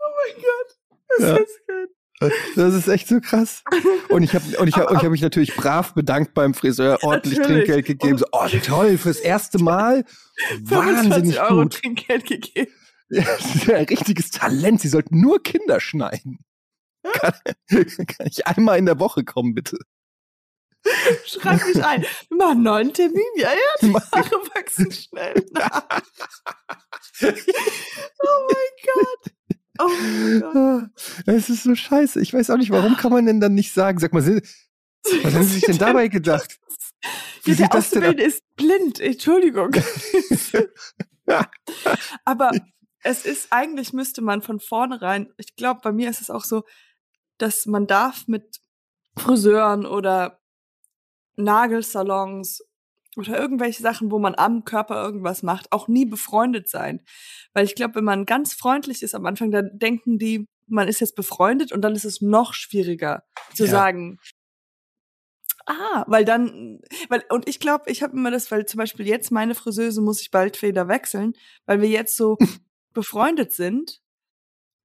[0.00, 0.78] Oh mein Gott.
[1.18, 1.36] Das Ja.
[1.36, 1.60] ist.
[2.56, 3.62] Das ist echt so krass.
[4.08, 6.98] Und ich habe und ich hab, und ich hab mich natürlich brav bedankt beim Friseur,
[7.02, 7.64] ordentlich Natürlich.
[7.66, 8.18] Trinkgeld gegeben.
[8.18, 10.04] So, oh, toll, fürs erste Mal.
[10.64, 10.70] 25
[11.10, 11.74] Wahnsinnig Euro gut.
[11.74, 12.70] Trinkgeld gegeben.
[13.10, 14.80] Ja, richtiges Talent.
[14.80, 16.38] Sie sollten nur Kinder schneiden.
[17.12, 17.32] Kann,
[18.06, 19.78] kann ich einmal in der Woche kommen, bitte?
[21.24, 22.02] Schreib mich ein.
[22.28, 23.22] Wir machen einen neuen Termin.
[23.36, 25.86] Ja, ja, die Haare wachsen schnell nach.
[28.26, 29.32] Oh mein Gott.
[29.78, 30.90] Oh mein Gott.
[31.26, 32.20] Es ist so scheiße.
[32.20, 35.44] Ich weiß auch nicht, warum kann man denn dann nicht sagen, sag mal, was haben
[35.44, 36.58] Sie sich denn dabei gedacht?
[37.44, 37.74] Wie Ja, der?
[37.78, 39.00] Auszubildende ist blind.
[39.00, 39.70] Entschuldigung.
[42.24, 42.50] Aber
[43.02, 46.64] es ist, eigentlich müsste man von vornherein, ich glaube, bei mir ist es auch so,
[47.38, 48.60] dass man darf mit
[49.16, 50.40] Friseuren oder
[51.36, 52.62] Nagelsalons
[53.16, 57.00] oder irgendwelche Sachen, wo man am Körper irgendwas macht, auch nie befreundet sein.
[57.52, 61.00] Weil ich glaube, wenn man ganz freundlich ist am Anfang, dann denken die, man ist
[61.00, 63.22] jetzt befreundet und dann ist es noch schwieriger
[63.54, 63.70] zu Ja.
[63.70, 64.18] sagen,
[65.66, 69.30] ah, weil dann, weil, und ich glaube, ich habe immer das, weil zum Beispiel jetzt
[69.30, 71.34] meine Friseuse muss ich bald wieder wechseln,
[71.66, 72.36] weil wir jetzt so
[72.94, 74.00] befreundet sind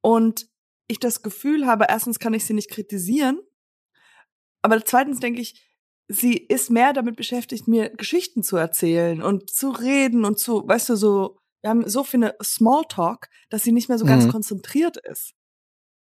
[0.02, 0.48] und
[0.90, 3.40] ich das Gefühl habe, erstens kann ich sie nicht kritisieren,
[4.62, 5.66] aber zweitens denke ich,
[6.08, 10.90] sie ist mehr damit beschäftigt, mir Geschichten zu erzählen und zu reden und zu, weißt
[10.90, 14.32] du, so, wir haben so viel Smalltalk, dass sie nicht mehr so ganz Mhm.
[14.32, 15.34] konzentriert ist.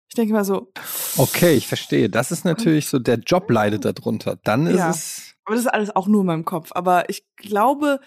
[0.09, 0.71] Ich denke mal so,
[1.17, 2.09] Okay, ich verstehe.
[2.09, 4.37] Das ist natürlich so, der Job leidet darunter.
[4.43, 4.89] Dann ist Ja.
[4.91, 5.33] es.
[5.45, 6.71] aber das ist alles auch nur in meinem Kopf.
[6.73, 7.99] Aber ich glaube,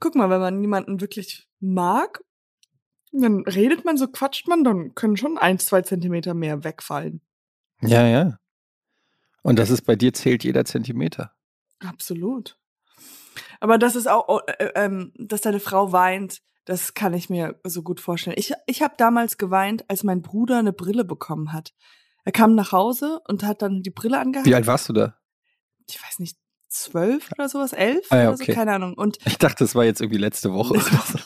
[0.00, 2.22] guck mal, wenn man jemanden wirklich mag,
[3.12, 7.20] dann redet man so, quatscht man, dann können schon ein, zwei Zentimeter mehr wegfallen.
[7.80, 8.38] Ja, ja.
[9.42, 11.32] Und das ist bei dir zählt jeder Zentimeter.
[11.80, 12.58] Absolut.
[13.58, 17.58] Aber das ist auch, oh, äh, ähm, dass deine Frau weint, das kann ich mir
[17.64, 18.36] so gut vorstellen.
[18.38, 21.72] Ich, ich habe damals geweint, als mein Bruder eine Brille bekommen hat.
[22.24, 24.46] Er kam nach Hause und hat dann die Brille angehabt.
[24.46, 25.16] Wie alt warst du da?
[25.88, 26.36] Ich weiß nicht,
[26.68, 28.52] zwölf oder sowas, elf Ah ja, oder so, okay.
[28.52, 28.94] keine Ahnung.
[28.94, 30.74] Und Ich dachte, das war jetzt irgendwie letzte Woche.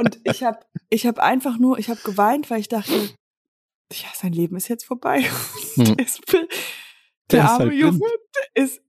[0.00, 0.58] Und ich habe
[0.88, 3.10] ich hab einfach nur, ich habe geweint, weil ich dachte,
[3.92, 5.24] ja, sein Leben ist jetzt vorbei.
[5.76, 5.84] Hm.
[5.84, 6.48] Der, ist, Der
[7.30, 8.00] der ist arme halt Junge,
[8.54, 8.82] ist,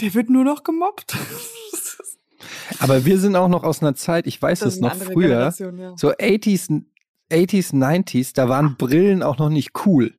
[0.00, 1.14] der wird nur noch gemobbt.
[2.78, 5.96] Aber wir sind auch noch aus einer Zeit, ich weiß Das es noch früher, ja.
[5.96, 6.84] so 80s,
[7.30, 10.16] 80s, 90s, da waren Brillen auch noch nicht cool.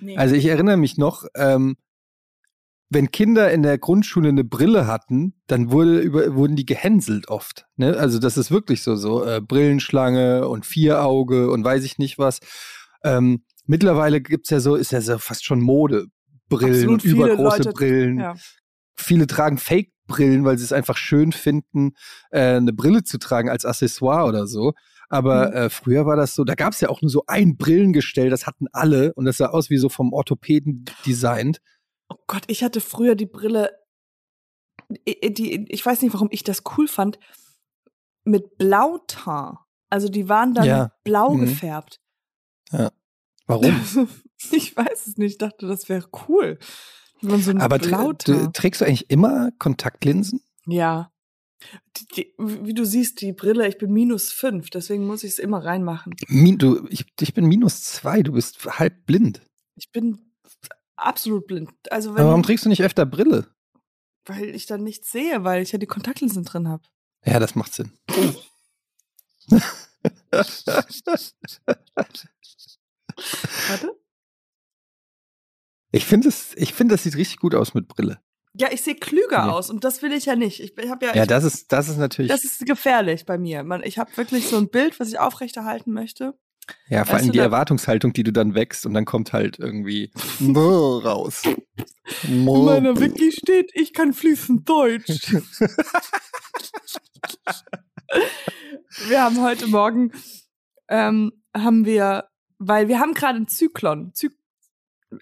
[0.00, 0.16] Nee.
[0.16, 1.76] Also ich erinnere mich noch, ähm,
[2.92, 7.66] wenn Kinder in der Grundschule eine Brille hatten, dann wurde über, wurden die gehänselt oft.
[7.76, 7.96] Ne?
[7.96, 12.40] Also das ist wirklich so, so äh, Brillenschlange und Vierauge und weiß ich nicht was.
[13.04, 16.06] Ähm, mittlerweile gibt's ja so, ist ja so fast schon Mode.
[16.48, 18.18] Brillen, viele übergroße Leute- Brillen.
[18.18, 18.34] ja.
[18.94, 21.92] Viele tragen Fake-Brillen, weil sie es einfach schön finden,
[22.30, 24.72] äh, eine Brille zu tragen als Accessoire oder so.
[25.08, 25.54] Aber Mhm.
[25.56, 28.46] äh, früher war das so, da gab es ja auch nur so ein Brillengestell, das
[28.46, 31.58] hatten alle und das sah aus wie so vom Orthopäden designt.
[32.12, 33.70] Oh Gott, ich hatte früher die Brille,
[34.90, 37.18] die, ich weiß nicht, warum ich das cool fand,
[38.24, 39.56] mit Blauton.
[39.88, 40.92] Also die waren dann Ja.
[41.04, 41.40] blau Mhm.
[41.40, 42.00] gefärbt.
[43.46, 43.64] Warum?
[44.50, 46.58] Ich weiß es nicht, ich dachte, das wäre cool.
[47.20, 48.12] So Aber du,
[48.52, 50.40] trägst du eigentlich immer Kontaktlinsen?
[50.66, 51.12] Ja.
[51.96, 55.38] Die, die, wie du siehst, die Brille, ich bin minus fünf, deswegen muss ich es
[55.38, 56.14] immer reinmachen.
[56.26, 59.42] Min du, ich, ich bin minus zwei, du bist halb blind.
[59.76, 60.31] Ich bin
[61.06, 61.70] absolut blind.
[61.90, 63.46] Also Aber warum wenn, trägst du nicht öfter Brille?
[64.24, 66.84] weil ich dann nichts sehe, weil ich ja die Kontaktlinsen drin habe.
[67.24, 67.90] Ja, das macht Sinn.
[73.66, 73.96] Warte.
[75.90, 78.20] ich finde, es- ich finde, das sieht richtig gut aus mit Brille.
[78.54, 79.50] Ja, ich sehe klüger nee.
[79.52, 80.60] aus und das will ich ja nicht.
[80.60, 81.14] Ich, ich habe ja.
[81.14, 82.30] Ja, ich, das ist, das ist natürlich.
[82.30, 83.62] Das ist gefährlich bei mir.
[83.64, 86.38] Man, ich habe wirklich so ein Bild, was ich aufrechterhalten möchte.
[86.88, 91.42] Ja, vor allem die Erwartungshaltung, die du dann wächst und dann kommt halt irgendwie raus.
[92.24, 95.32] In meiner Wiki steht, ich kann fließend Deutsch.
[99.08, 100.12] wir haben heute Morgen,
[100.88, 104.12] ähm, haben wir, weil wir haben gerade einen Zyklon.
[104.14, 104.30] Zy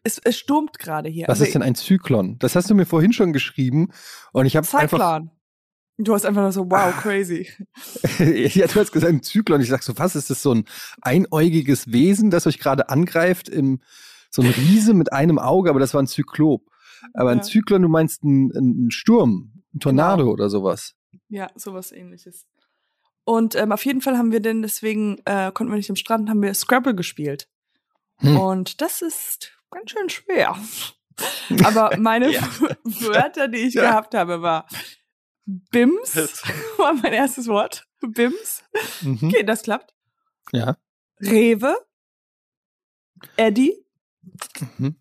[0.05, 1.26] es, es stürmt gerade hier.
[1.26, 2.38] Was also, ist denn ein Zyklon?
[2.38, 3.88] Das hast du mir vorhin schon geschrieben
[4.33, 5.22] und ich habe einfach
[6.03, 7.49] Du hast einfach nur so, wow, crazy.
[8.19, 9.61] ja, du hast gesagt, ein Zyklon.
[9.61, 10.65] Ich sag so, was ist das so ein
[11.03, 13.49] einäugiges Wesen, das euch gerade angreift?
[13.49, 13.81] Im,
[14.31, 16.63] so ein Riese mit einem Auge, aber das war ein Zyklop.
[17.15, 17.39] Aber ja.
[17.39, 20.33] ein Zyklon, du meinst ein, ein Sturm, ein Tornado genau.
[20.33, 20.95] oder sowas.
[21.29, 22.47] Ja, sowas ähnliches.
[23.25, 26.31] Und ähm, auf jeden Fall haben wir denn, deswegen äh, konnten wir nicht am Strand,
[26.31, 27.49] haben wir Scrabble gespielt.
[28.19, 28.39] Hm.
[28.39, 30.57] Und das ist ganz schön schwer.
[31.65, 32.43] Aber meine ja.
[32.85, 33.83] Wörter, die ich ja.
[33.83, 34.67] gehabt habe, war
[35.71, 36.17] Bims
[36.79, 37.87] war mein erstes Wort.
[38.01, 38.63] Bims.
[39.03, 39.19] Mhm.
[39.23, 39.95] Okay, das klappt.
[40.53, 40.77] Ja.
[41.21, 41.77] Rewe.
[43.37, 43.75] Eddie.
[44.79, 44.97] Mhm.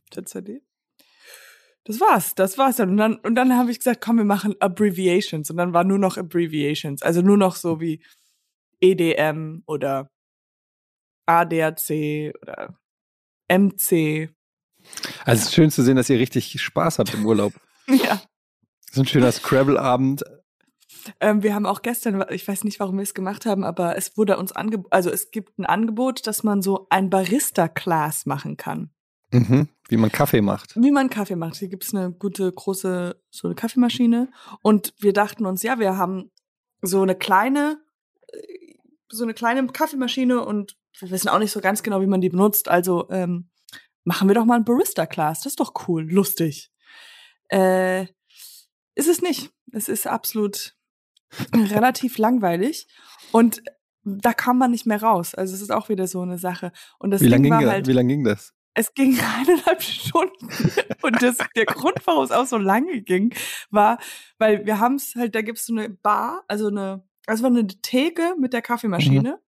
[1.85, 2.91] Das war's, das war's dann.
[2.91, 5.49] Und dann, und dann habe ich gesagt, komm, wir machen Abbreviations.
[5.49, 7.01] Und dann war nur noch Abbreviations.
[7.01, 8.03] Also nur noch so wie
[8.79, 10.11] EDM oder
[11.25, 12.77] ADAC oder
[13.47, 14.29] MC.
[15.25, 17.53] Also es ist schön zu sehen, dass ihr richtig Spaß habt im Urlaub.
[17.87, 18.21] ja.
[18.91, 20.23] So ein schöner Scrabble-Abend.
[21.19, 24.17] Ähm, wir haben auch gestern, ich weiß nicht, warum wir es gemacht haben, aber es
[24.17, 28.91] wurde uns angeboten, also es gibt ein Angebot, dass man so ein Barista-Class machen kann.
[29.31, 29.69] Mhm.
[29.87, 30.75] Wie man Kaffee macht.
[30.75, 31.57] Wie man Kaffee macht.
[31.57, 34.29] Hier gibt es eine gute, große, so eine Kaffeemaschine.
[34.61, 36.31] Und wir dachten uns, ja, wir haben
[36.81, 37.79] so eine kleine,
[38.27, 38.75] äh,
[39.09, 42.29] so eine kleine Kaffeemaschine und wir wissen auch nicht so ganz genau, wie man die
[42.29, 42.67] benutzt.
[42.67, 43.49] Also ähm,
[44.03, 45.41] machen wir doch mal ein Barista-Class.
[45.41, 46.71] Das ist doch cool, lustig.
[47.49, 48.03] Äh,
[48.95, 49.51] ist es nicht.
[49.71, 50.75] Es ist absolut
[51.53, 52.87] relativ langweilig
[53.31, 53.61] und
[54.03, 55.35] da kam man nicht mehr raus.
[55.35, 56.71] Also es ist auch wieder so eine Sache.
[56.99, 58.53] Und das wie lange ging, halt, wie lang ging das?
[58.73, 60.49] Es ging eineinhalb Stunden.
[61.01, 63.33] und das, der Grund, warum es auch so lange ging,
[63.69, 63.99] war,
[64.37, 67.67] weil wir haben es halt, da gibt es so eine Bar, also eine, also eine
[67.67, 69.31] Theke mit der Kaffeemaschine.
[69.31, 69.43] Mhm.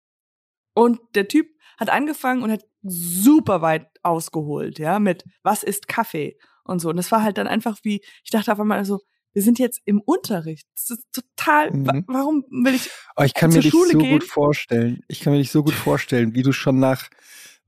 [0.75, 6.39] Und der Typ hat angefangen und hat super weit ausgeholt, ja, mit was ist Kaffee
[6.65, 6.91] und so.
[6.91, 9.01] Und das war halt dann einfach wie, ich dachte auf einmal so,
[9.39, 10.67] wir sind jetzt im Unterricht.
[10.75, 12.05] Das ist total, mhm.
[12.09, 14.19] warum will ich oh, Ich kann mir dich Schule so gehen?
[14.19, 15.05] gut vorstellen.
[15.07, 17.09] Ich kann mir dich so gut vorstellen, wie du schon nach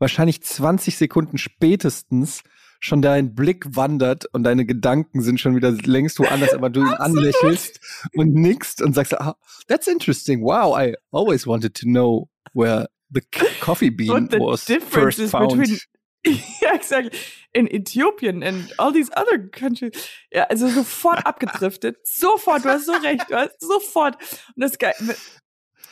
[0.00, 2.42] wahrscheinlich 20 Sekunden spätestens
[2.80, 6.88] schon dein Blick wandert und deine Gedanken sind schon wieder längst woanders, aber du ihn
[6.88, 7.78] anlächelst
[8.16, 9.36] und nickst und sagst, ah,
[9.68, 10.42] that's interesting.
[10.42, 13.20] Wow, I always wanted to know where the
[13.60, 15.50] coffee bean was first found.
[15.50, 15.78] Between
[16.60, 17.10] ja, exactly.
[17.52, 19.92] In Äthiopien and all these other countries.
[20.30, 22.06] Ja, also sofort abgedriftet.
[22.06, 24.16] Sofort, du hast so recht, du hast sofort.
[24.54, 24.94] Und das geil.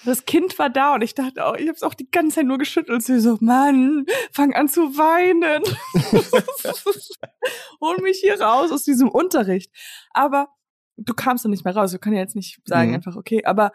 [0.04, 2.46] Das Kind war da und ich dachte auch, ich habe es auch die ganze Zeit
[2.46, 3.02] nur geschüttelt.
[3.02, 5.62] Sie so, Mann, fang an zu weinen.
[7.80, 9.72] Hol mich hier raus aus diesem Unterricht.
[10.10, 10.48] Aber
[10.96, 11.92] du kamst doch nicht mehr raus.
[11.92, 12.96] Wir können ja jetzt nicht sagen mhm.
[12.96, 13.44] einfach, okay.
[13.44, 13.72] Aber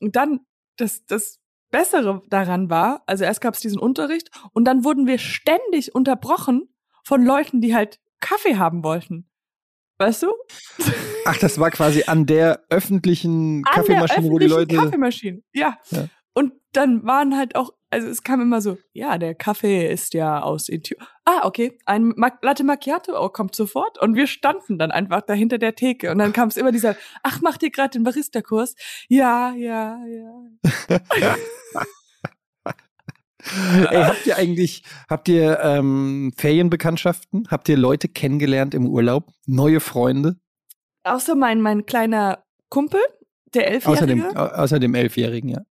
[0.00, 0.40] dann,
[0.76, 1.39] das, das
[1.70, 6.68] Bessere daran war, also erst gab es diesen Unterricht und dann wurden wir ständig unterbrochen
[7.04, 9.28] von Leuten, die halt Kaffee haben wollten.
[9.98, 10.32] Weißt du?
[11.26, 14.76] Ach, das war quasi an der öffentlichen an Kaffeemaschine, der öffentlichen wo die Leute.
[14.76, 15.78] Kaffeemaschine, ja.
[15.90, 16.08] ja.
[16.32, 20.40] Und dann waren halt auch, also es kam immer so, ja, der Kaffee ist ja
[20.40, 21.08] aus Äthiopien.
[21.24, 24.00] Ah, okay, ein Latte Macchiato oh, kommt sofort.
[24.00, 26.10] Und wir standen dann einfach dahinter der Theke.
[26.10, 28.74] Und dann kam es immer dieser, ach, macht ihr gerade den Barista-Kurs?
[29.08, 30.88] Ja, ja, ja.
[33.90, 37.48] Ey, habt ihr eigentlich, habt ihr ähm, Ferienbekanntschaften?
[37.50, 39.30] Habt ihr Leute kennengelernt im Urlaub?
[39.46, 40.36] Neue Freunde?
[41.04, 43.00] Außer mein, mein kleiner Kumpel,
[43.54, 43.86] der Elfjährige.
[43.92, 45.62] Außer dem, außer dem Elfjährigen, ja.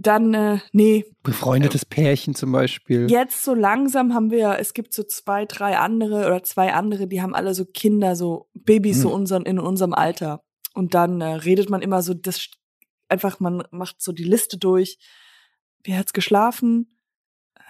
[0.00, 1.04] Dann, äh, nee.
[1.24, 3.10] Befreundetes Pärchen zum Beispiel.
[3.10, 7.20] Jetzt so langsam haben wir, es gibt so zwei, drei andere oder zwei andere, die
[7.20, 9.02] haben alle so Kinder, so Babys hm.
[9.02, 10.44] so unseren, in unserem Alter.
[10.72, 12.48] Und dann äh, redet man immer so, das
[13.08, 14.98] einfach, man macht so die Liste durch.
[15.82, 16.96] Wie hat's geschlafen?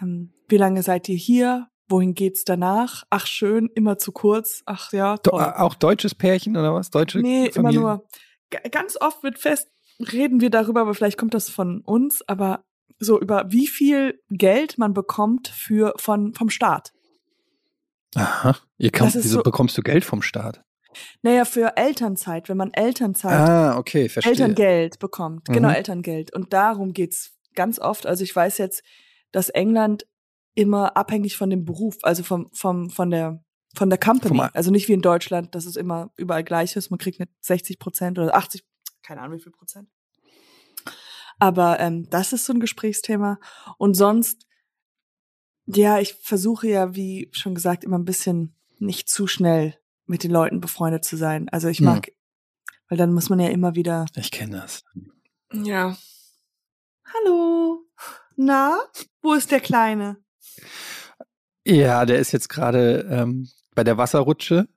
[0.03, 1.69] Ähm, wie lange seid ihr hier?
[1.89, 3.05] Wohin geht's danach?
[3.09, 4.63] Ach schön, immer zu kurz.
[4.67, 5.43] Ach ja, toll.
[5.57, 6.91] auch deutsches Pärchen oder was?
[6.91, 7.81] Deutsche Nee, Familie?
[7.81, 8.09] immer nur.
[8.71, 9.69] Ganz oft wird fest
[10.01, 12.65] reden wir darüber, aber vielleicht kommt das von uns, aber
[12.99, 16.93] so über wie viel Geld man bekommt für von vom Staat.
[18.15, 18.57] Aha.
[18.79, 20.63] Ihr kommt, wieso so, bekommst du Geld vom Staat?
[21.23, 24.33] Naja, für Elternzeit, wenn man Elternzeit, ah, okay, verstehe.
[24.33, 25.45] Elterngeld bekommt.
[25.45, 25.63] Genau, mhm.
[25.63, 26.35] Genau, Elterngeld.
[26.35, 28.07] Und darum geht's ganz oft.
[28.07, 28.83] Also ich weiß jetzt,
[29.31, 30.07] dass England
[30.55, 33.45] immer abhängig von dem Beruf, also vom, vom, von der,
[33.77, 34.43] Von der Company.
[34.55, 36.91] Also nicht wie in Deutschland, dass es immer überall gleich ist.
[36.91, 38.65] Man kriegt nicht 60 Prozent oder 80,
[39.09, 39.89] keine Ahnung wie viel Prozent.
[41.39, 43.41] Aber ähm, das ist so ein Gesprächsthema.
[43.79, 44.47] Und sonst,
[45.67, 50.31] ja, ich versuche ja, wie schon gesagt, immer ein bisschen nicht zu schnell mit den
[50.31, 51.49] Leuten befreundet zu sein.
[51.49, 51.87] Also ich Hm.
[51.87, 52.09] mag,
[52.89, 54.85] weil dann muss man ja immer wieder Ich kenne das.
[55.53, 55.97] ja.
[57.15, 57.87] Hallo.
[58.37, 58.79] Na,
[59.23, 60.23] wo ist der Kleine?
[61.65, 64.69] Ja, der ist jetzt gerade ähm, bei der Wasserrutsche.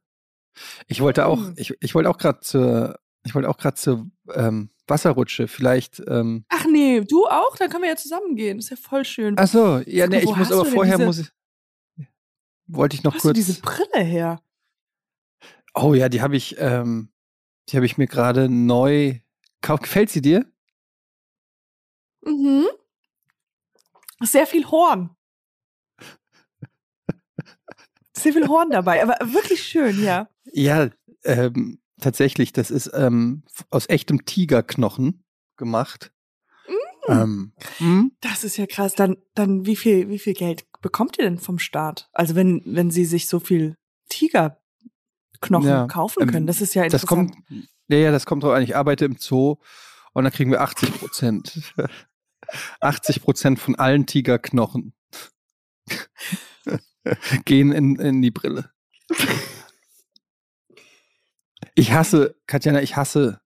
[0.88, 1.54] Ich wollte auch, Hm.
[1.58, 5.48] ich, ich wollte auch gerade zur, ich wollte auch gerade zur ähm, Wasserrutsche.
[5.48, 6.02] Vielleicht.
[6.08, 7.56] Ähm, Ach nee, du auch?
[7.58, 8.58] Dann können wir ja zusammen gehen.
[8.60, 9.36] ist ja voll schön.
[9.38, 11.32] ach so, ja, nee, Wo ich muss aber vorher diese- muss ich.
[12.68, 13.36] Wollte ich Wo noch hast du kurz.
[13.36, 14.42] diese Brille her?
[15.74, 17.12] Oh ja, die habe ich, ähm,
[17.70, 19.20] die habe ich mir gerade neu.
[19.62, 19.84] gekauft.
[19.84, 20.46] Gefällt sie dir?
[22.24, 22.66] Mhm.
[24.22, 25.16] Sehr viel Horn.
[28.16, 30.30] Sehr viel Horn dabei, aber wirklich schön, ja.
[30.54, 30.90] Ja,
[31.24, 32.54] ähm, tatsächlich.
[32.54, 35.24] Das ist ähm, aus echtem Tigerknochen
[35.58, 36.12] gemacht.
[36.68, 37.12] Mm.
[37.12, 38.12] Ähm, hm?
[38.22, 38.94] Das ist ja krass.
[38.94, 42.10] Dann, dann wie viel, wie viel Geld bekommt ihr denn vom Staat?
[42.12, 43.78] Also wenn, wenn sie sich so viel
[44.10, 47.32] Tigerknochen Ja, kaufen ähm, können, das ist ja Das interessant.
[47.32, 48.64] kommt, ja, ja, das kommt drauf an.
[48.64, 49.58] Ich arbeite im Zoo
[50.14, 51.74] und da kriegen wir 80 Prozent.
[52.82, 54.94] 80 Prozent von allen Tigerknochen
[57.46, 58.72] gehen in, in die Brille.
[61.76, 63.42] Ich hasse, Katjana, ich hasse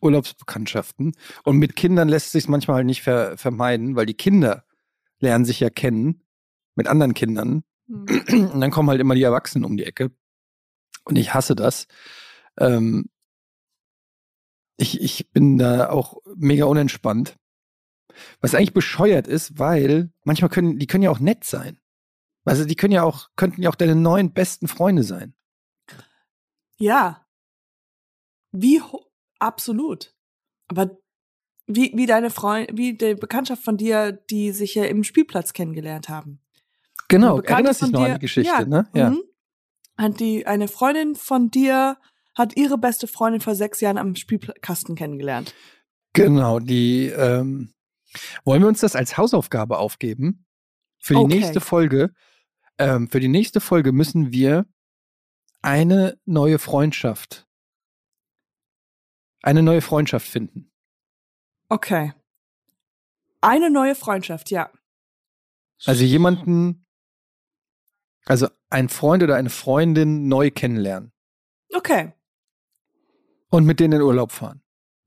[0.00, 1.14] Urlaubsbekanntschaften.
[1.44, 4.64] Und mit Kindern lässt es sich manchmal halt nicht ver vermeiden, weil die Kinder
[5.18, 6.22] lernen sich ja kennen
[6.74, 7.64] mit anderen Kindern.
[7.88, 8.50] Hm.
[8.52, 10.10] Und dann kommen halt immer die Erwachsenen um die Ecke.
[11.04, 11.86] Und ich hasse das.
[12.58, 13.08] Ähm,
[14.76, 17.36] ich, ich bin da auch mega unentspannt.
[18.40, 21.78] Was eigentlich bescheuert ist, weil manchmal können, die können ja auch nett sein.
[22.44, 25.34] Also die können ja auch, könnten ja auch deine neuen besten Freunde sein.
[26.78, 27.25] Ja.
[28.60, 28.80] Wie
[29.38, 30.14] absolut.
[30.68, 30.96] Aber
[31.66, 36.08] wie, wie deine Freund, wie die Bekanntschaft von dir, die sich ja im Spielplatz kennengelernt
[36.08, 36.40] haben.
[37.08, 38.88] Genau, erinnerst dich noch an dir- die Geschichte, ja, ne?
[38.94, 39.10] Ja.
[39.10, 39.22] Mhm.
[39.98, 41.96] Hat die, eine Freundin von dir
[42.34, 45.54] hat ihre beste Freundin vor sechs Jahren am Spielkasten kennengelernt.
[46.12, 47.72] Genau, die ähm,
[48.44, 50.44] wollen wir uns das als Hausaufgabe aufgeben?
[50.98, 51.34] Für die Okay.
[51.38, 52.12] nächste Folge.
[52.78, 54.66] Ähm, für die nächste Folge müssen wir
[55.62, 57.45] eine neue Freundschaft,
[59.42, 60.70] eine neue Freundschaft finden.
[61.68, 62.12] Okay.
[63.40, 64.70] Eine neue Freundschaft, ja.
[65.84, 66.86] Also jemanden,
[68.24, 71.12] also ein Freund oder eine Freundin neu kennenlernen
[71.74, 72.12] Okay.
[73.50, 74.62] und mit denen in Urlaub fahren.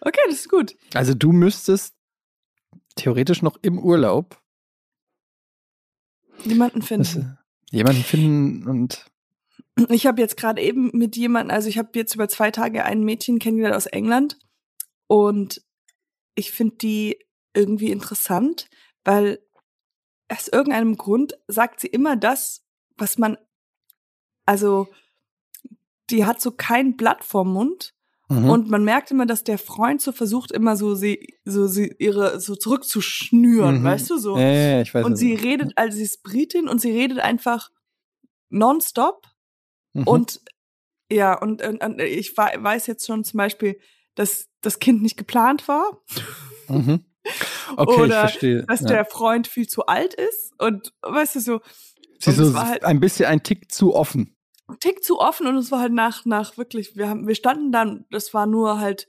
[0.00, 0.76] okay, das ist gut.
[0.94, 1.94] Also du müsstest
[2.96, 4.40] theoretisch noch im Urlaub
[6.44, 7.38] Jemanden das, finden.
[7.72, 9.06] äh, jemanden finden und
[9.90, 13.02] Ich habe jetzt gerade eben mit jemandem, also ich habe jetzt über zwei Tage ein
[13.02, 14.38] Mädchen kennengelernt aus England
[15.08, 15.62] und
[16.36, 17.18] ich finde die
[17.54, 18.68] irgendwie interessant,
[19.04, 19.40] weil
[20.30, 22.64] aus irgendeinem Grund sagt sie immer das,
[22.96, 23.36] was man,
[24.46, 24.88] also
[26.10, 27.92] die hat so kein Blatt vorm Mund
[28.30, 28.48] Mhm.
[28.48, 32.40] und man merkt immer, dass der Freund so versucht immer so sie, so sie ihre
[32.40, 33.84] so zurückzuschnüren, Mhm.
[33.84, 34.38] weißt du so.
[34.38, 37.70] Ja, ja, ich weiß und sie redet, also sie ist Britin und sie redet einfach
[38.48, 39.26] nonstop
[39.94, 40.06] Mhm.
[40.06, 40.40] und
[41.10, 43.78] ja, und, und, ich weiß jetzt schon zum Beispiel,
[44.14, 46.02] dass das Kind nicht geplant war,
[46.68, 47.04] Mhm.
[47.76, 48.64] Okay, Oder ich verstehe.
[48.66, 48.86] dass ja.
[48.88, 51.60] der Freund viel zu alt ist und weißt du so,
[52.18, 54.36] Sie und so halt ein bisschen ein Tick zu offen.
[54.66, 57.72] ein Tick zu offen und es war halt nach, nach wirklich, wir haben, wir standen
[57.72, 59.08] dann, das war nur halt,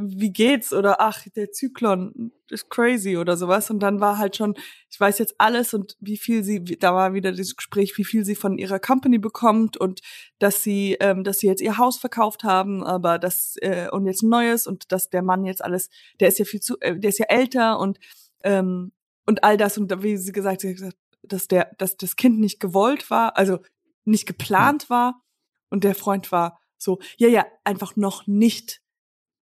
[0.00, 0.72] wie geht's?
[0.72, 3.70] Oder ach, der Zyklon ist crazy oder sowas.
[3.70, 4.54] Und dann war halt schon,
[4.90, 8.24] ich weiß jetzt alles und wie viel sie, da war wieder dieses Gespräch, wie viel
[8.24, 10.00] sie von ihrer Company bekommt und
[10.38, 14.22] dass sie, ähm, dass sie jetzt ihr Haus verkauft haben, aber das äh, und jetzt
[14.22, 17.10] ein neues und dass der Mann jetzt alles, der ist ja viel zu, äh, der
[17.10, 17.98] ist ja älter und
[18.44, 18.92] ähm,
[19.28, 19.76] und all das.
[19.76, 23.36] Und wie sie gesagt, sie hat gesagt, dass der, dass das Kind nicht gewollt war,
[23.36, 23.58] also
[24.06, 25.22] nicht geplant war.
[25.68, 28.80] Und der Freund war so, ja, ja, einfach noch nicht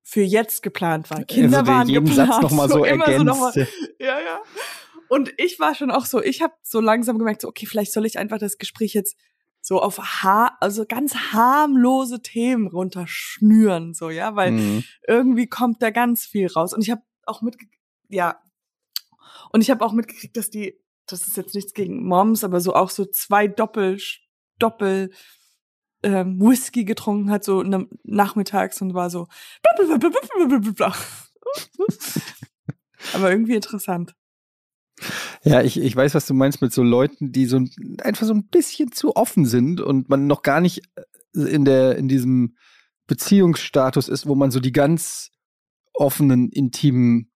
[0.09, 1.24] für jetzt geplant war.
[1.24, 2.32] Kinder also waren jeden geplant.
[2.32, 3.24] Satz nochmal so, immer ergänzt.
[3.26, 4.40] noch mal- ja, ja.
[5.09, 8.07] Und ich war schon auch so, ich habe so langsam gemerkt, so, okay, vielleicht soll
[8.07, 9.16] ich einfach das Gespräch jetzt
[9.61, 14.84] so auf ha also ganz harmlose Themen runterschnüren, so, ja, weil Mhm.
[15.09, 16.72] irgendwie kommt da ganz viel raus.
[16.72, 17.57] Und ich habe auch mit,
[18.09, 18.38] ja,
[19.50, 20.78] und ich habe auch mitgekriegt, dass die,
[21.09, 23.98] das ist jetzt nichts gegen Moms, aber so auch so zwei Doppel,
[24.61, 25.11] Doppel
[26.07, 27.62] ähm, Whisky getrunken hat, so
[28.04, 29.26] nachmittags und war so.
[33.12, 34.14] aber irgendwie interessant.
[35.42, 38.32] Ja, ich, ich weiß, was du meinst mit so Leuten, die so ein- einfach so
[38.32, 42.57] ein bisschen zu offen sind und man noch gar nicht äh, in der, in diesem
[43.07, 45.30] Beziehungsstatus ist, wo man so die ganz
[45.92, 47.30] offenen, intimen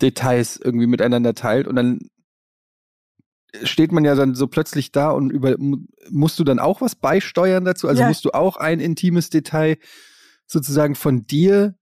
[0.00, 1.98] Details irgendwie miteinander teilt und dann
[3.64, 5.78] steht man ja dann so plötzlich da und über, mu-
[6.10, 7.88] musst du dann auch was beisteuern dazu?
[7.88, 8.08] Also Ja.
[8.08, 9.78] musst du auch ein intimes Detail
[10.46, 11.76] sozusagen von dir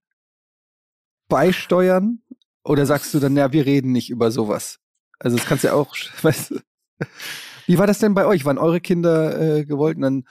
[1.27, 2.21] beisteuern?
[2.63, 4.79] Oder sagst du dann, ja, wir reden nicht über sowas?
[5.19, 6.59] Also das kannst du ja auch, weißt du.
[7.67, 8.45] Wie war das denn bei euch?
[8.45, 9.97] Waren eure Kinder äh, gewollt?
[9.97, 10.27] Und dann,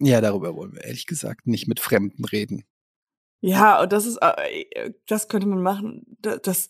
[0.00, 2.64] ja, darüber wollen wir ehrlich gesagt nicht mit Fremden reden.
[3.40, 6.16] Ja, und das ist, äh, das könnte man machen.
[6.20, 6.68] Da- Das,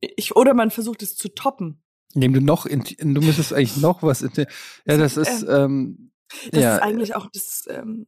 [0.00, 1.82] ich, oder man versucht es zu toppen.
[2.14, 4.22] Indem du noch, in, du müsstest eigentlich noch was.
[4.22, 6.10] In, ja, das ist, ähm,
[6.50, 8.06] Das ja, ist eigentlich auch, das, ähm,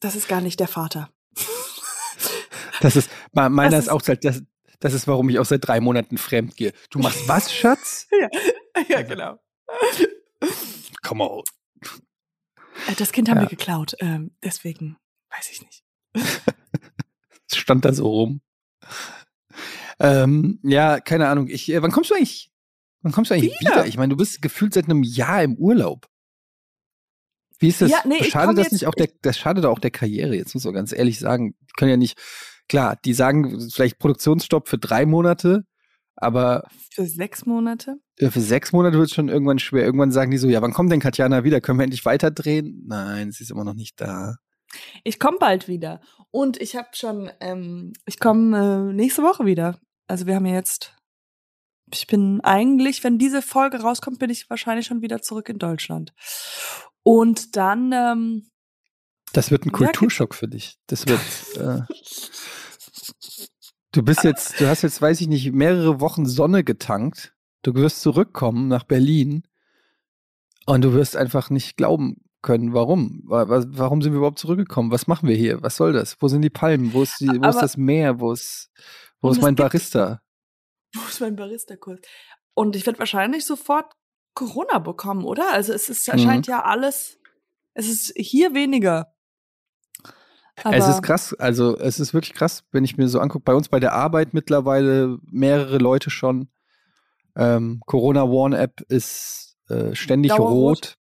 [0.00, 1.10] das ist gar nicht der Vater.
[2.80, 4.42] das ist, me- meiner das ist auch seit, das,
[4.80, 6.72] das ist, warum ich auch seit drei Monaten fremd gehe.
[6.90, 8.08] Du machst was, Schatz?
[8.88, 9.38] ja, genau.
[11.02, 11.44] Come on.
[12.88, 13.42] Äh, Das Kind haben Ja.
[13.42, 14.96] wir geklaut, ähm, deswegen
[15.30, 15.84] weiß ich nicht.
[17.54, 18.40] Stand da so rum.
[19.98, 21.48] Ähm, ja, keine Ahnung.
[21.48, 22.50] Ich, äh, wann kommst du eigentlich?
[23.02, 23.72] Wann kommst du eigentlich Wieder.
[23.72, 23.86] wieder?
[23.86, 26.06] Ich meine, du bist gefühlt seit einem Jahr im Urlaub.
[27.58, 27.90] Wie ist das?
[27.90, 30.74] Ja, nee, schadet das nicht auch der, das schadet auch der Karriere, jetzt muss man
[30.74, 31.54] ganz ehrlich sagen.
[31.62, 32.18] Die können ja nicht,
[32.68, 35.64] klar, die sagen vielleicht Produktionsstopp für drei Monate,
[36.16, 37.96] aber Für sechs Monate?
[38.18, 39.84] äh, für sechs Monate wird es schon irgendwann schwer.
[39.84, 41.60] Irgendwann sagen die so, ja, wann kommt denn Katjana wieder?
[41.60, 42.84] Können wir endlich weiterdrehen?
[42.86, 44.36] Nein, sie ist immer noch nicht da.
[45.04, 46.00] Ich komme bald wieder.
[46.30, 49.78] Und ich habe schon, ähm, ich komme äh, nächste Woche wieder.
[50.08, 50.94] Also wir haben ja jetzt,
[51.92, 56.12] ich bin eigentlich, wenn diese Folge rauskommt, bin ich wahrscheinlich schon wieder zurück in Deutschland.
[57.02, 58.50] Und dann, ähm,
[59.32, 60.76] Das wird ein Ja, Kulturschock für dich.
[60.86, 61.20] Das wird.
[61.56, 61.82] Äh,
[63.92, 67.34] du bist jetzt, du hast jetzt, weiß ich nicht, mehrere Wochen Sonne getankt.
[67.62, 69.42] Du wirst zurückkommen nach Berlin
[70.66, 73.22] und du wirst einfach nicht glauben können, warum.
[73.24, 74.90] Wa- wa- Warum sind wir überhaupt zurückgekommen?
[74.90, 75.62] Was machen wir hier?
[75.62, 76.16] Was soll das?
[76.20, 76.92] Wo sind die Palmen?
[76.92, 78.20] Wo ist, die, wo ist das Meer?
[78.20, 78.70] Wo ist,
[79.20, 80.20] wo ist mein Barista?
[81.02, 82.00] wo ist mein Barista-Kurs?
[82.54, 83.92] Und ich werde wahrscheinlich sofort
[84.34, 85.52] Corona bekommen, oder?
[85.52, 86.14] Also es ist, Mhm.
[86.14, 87.18] erscheint ja alles,
[87.74, 89.12] es ist hier weniger.
[90.64, 93.54] Aber es ist krass, also es ist wirklich krass, wenn ich mir so angucke, bei
[93.54, 96.48] uns bei der Arbeit mittlerweile mehrere Leute schon.
[97.36, 100.48] Ähm, Corona Warn App ist äh, ständig Dauerrot.
[100.54, 100.96] rot.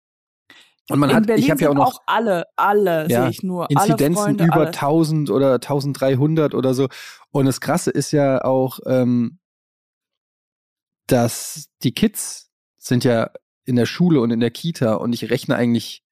[0.90, 3.30] Und man in hat, Berlin ich habe ja auch noch auch alle, alle Ja, sehe
[3.30, 3.70] ich nur.
[3.70, 4.68] Inzidenzen Freunde, über alle.
[4.68, 6.88] 1000 oder 1300 oder so.
[7.32, 9.40] Und das Krasse ist ja auch, ähm,
[11.12, 13.32] dass die Kids sind ja
[13.66, 16.04] in der Schule und in der Kita und ich rechne eigentlich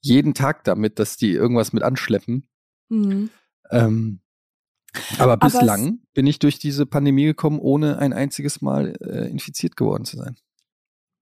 [0.00, 2.46] jeden Tag damit, dass die irgendwas mit anschleppen.
[2.88, 3.30] Mhm.
[3.70, 4.20] Ähm,
[5.18, 9.76] aber Aber bislang bin ich durch diese Pandemie gekommen, ohne ein einziges Mal äh, infiziert
[9.76, 10.36] geworden zu sein.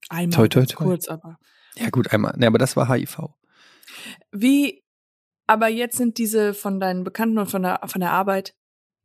[0.09, 0.85] Einmal Toi, toi, toi.
[0.85, 1.39] kurz, aber.
[1.77, 2.35] Ja gut, einmal.
[2.37, 3.31] Ne, aber das war HIV.
[4.31, 4.85] Wie,
[5.47, 8.55] aber jetzt sind diese von deinen Bekannten und von der, von der Arbeit,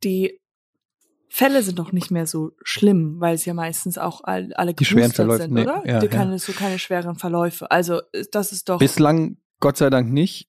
[0.04, 0.40] die
[1.32, 4.84] Fälle sind doch nicht mehr so schlimm, weil es ja meistens auch all, alle Die
[4.84, 5.82] schweren Verläufe, sind, nee, oder?
[5.86, 6.12] ja, die ja.
[6.12, 7.70] keine, so keine schweren Verläufe.
[7.70, 8.80] Also äh, das ist doch.
[8.80, 10.48] Bislang Gott sei Dank nicht.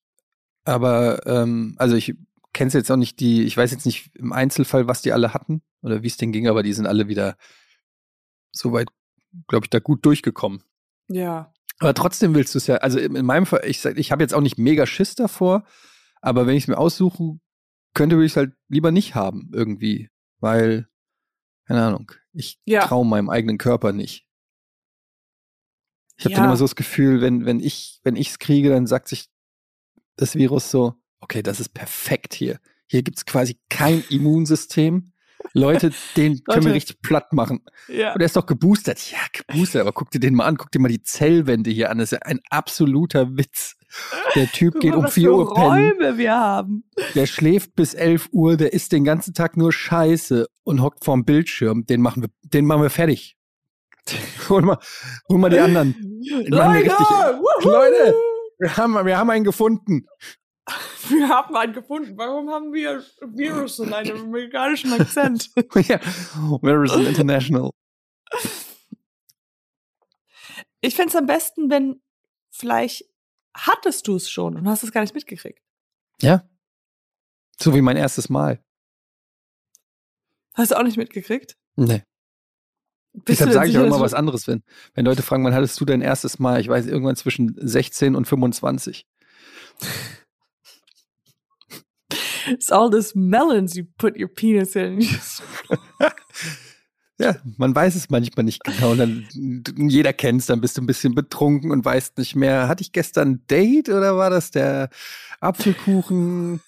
[0.63, 2.15] Aber ähm, also ich
[2.53, 5.61] kenne jetzt auch nicht die, ich weiß jetzt nicht im Einzelfall, was die alle hatten
[5.83, 7.37] oder wie es denen ging, aber die sind alle wieder
[8.51, 8.89] soweit,
[9.47, 10.63] glaube ich, da gut durchgekommen.
[11.07, 11.53] ja.
[11.79, 14.35] Aber trotzdem willst du es ja, also in in meinem Fall, ich, ich habe jetzt
[14.35, 15.63] auch nicht mega Schiss davor,
[16.21, 17.41] aber wenn ich es mir aussuchen
[17.95, 20.10] könnte, würde ich es halt lieber nicht haben, irgendwie.
[20.41, 20.87] Weil,
[21.67, 22.85] keine Ahnung, ich Ja.
[22.85, 24.27] traue meinem eigenen Körper nicht.
[26.17, 26.37] Ich habe Ja.
[26.39, 29.29] dann immer so das Gefühl, wenn, wenn ich, wenn ich's kriege, dann sagt sich
[30.17, 32.59] das Virus so, okay, das ist perfekt hier.
[32.87, 35.10] Hier gibt's quasi kein Immunsystem.
[35.53, 36.73] Leute, den können wir Leute.
[36.75, 37.61] richtig platt machen.
[37.87, 38.13] Ja.
[38.13, 39.11] Und er ist doch geboostert.
[39.11, 41.97] Ja, geboostert, aber guck dir den mal an, guck dir mal die Zellwände hier an.
[41.97, 43.75] Das ist ja ein absoluter Witz.
[44.35, 46.85] Der Typ geht um was 4 für Uhr pennen, Räume wir haben.
[47.15, 51.25] der schläft bis 11 Uhr, der isst den ganzen Tag nur Scheiße und hockt vorm
[51.25, 51.85] Bildschirm.
[51.85, 53.35] Den machen wir, den machen wir fertig.
[54.49, 54.77] hol mal,
[55.27, 55.89] hol mal die anderen.
[56.49, 57.65] machen wir richtig-!
[57.65, 58.15] Leute!
[58.59, 60.05] Wir haben, wir haben einen gefunden.
[61.11, 62.17] Wir haben einen gefunden.
[62.17, 65.49] Warum haben wir Virus in einem amerikanischen Akzent?
[65.75, 65.97] ja.
[65.97, 67.71] Is an international?
[70.81, 72.01] Ich find's am besten, wenn
[72.49, 73.05] vielleicht
[73.53, 75.61] hattest du es schon und hast es gar nicht mitgekriegt.
[76.21, 76.47] Ja.
[77.59, 78.63] So wie mein erstes Mal.
[80.53, 81.57] Hast du auch nicht mitgekriegt?
[81.75, 82.03] Nee.
[83.13, 85.85] Bist Deshalb sage ich auch immer was anderes, wenn, wenn Leute fragen, wann hattest du
[85.85, 86.61] dein erstes Mal?
[86.61, 89.05] Ich weiß, irgendwann zwischen 16 und 25.
[92.47, 95.01] It's all this melons you put your penis in.
[97.21, 98.95] Ja, man weiß es manchmal nicht genau.
[98.95, 99.27] Dann,
[99.77, 102.93] jeder kennt es, dann bist du ein bisschen betrunken und weißt nicht mehr, hatte ich
[102.93, 104.89] gestern ein Date oder war das der
[105.39, 106.61] Apfelkuchen?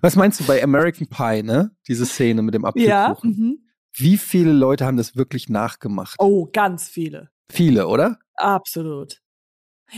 [0.00, 1.70] Was meinst du bei American Pie, ne?
[1.86, 2.88] Diese Szene mit dem Apfelkuchen.
[2.90, 3.16] Ja.
[3.22, 3.58] Mhm.
[3.92, 6.16] Wie viele Leute haben das wirklich nachgemacht?
[6.18, 7.30] Oh, ganz viele.
[7.52, 8.18] Viele, oder?
[8.34, 9.20] Absolut.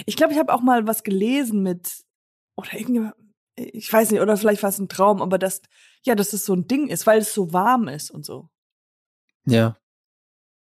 [0.04, 1.88] Ich glaube, ich habe auch mal was gelesen mit,
[2.56, 3.08] oder irgendwie,
[3.56, 5.62] ich weiß nicht, oder vielleicht war es ein Traum, aber das,
[6.02, 8.48] ja, dass es so ein Ding ist, weil es so warm ist und so.
[9.46, 9.76] Ja.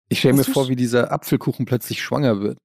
[0.08, 2.58] Ich stelle mir vor, wie dieser Apfelkuchen plötzlich schwanger wird.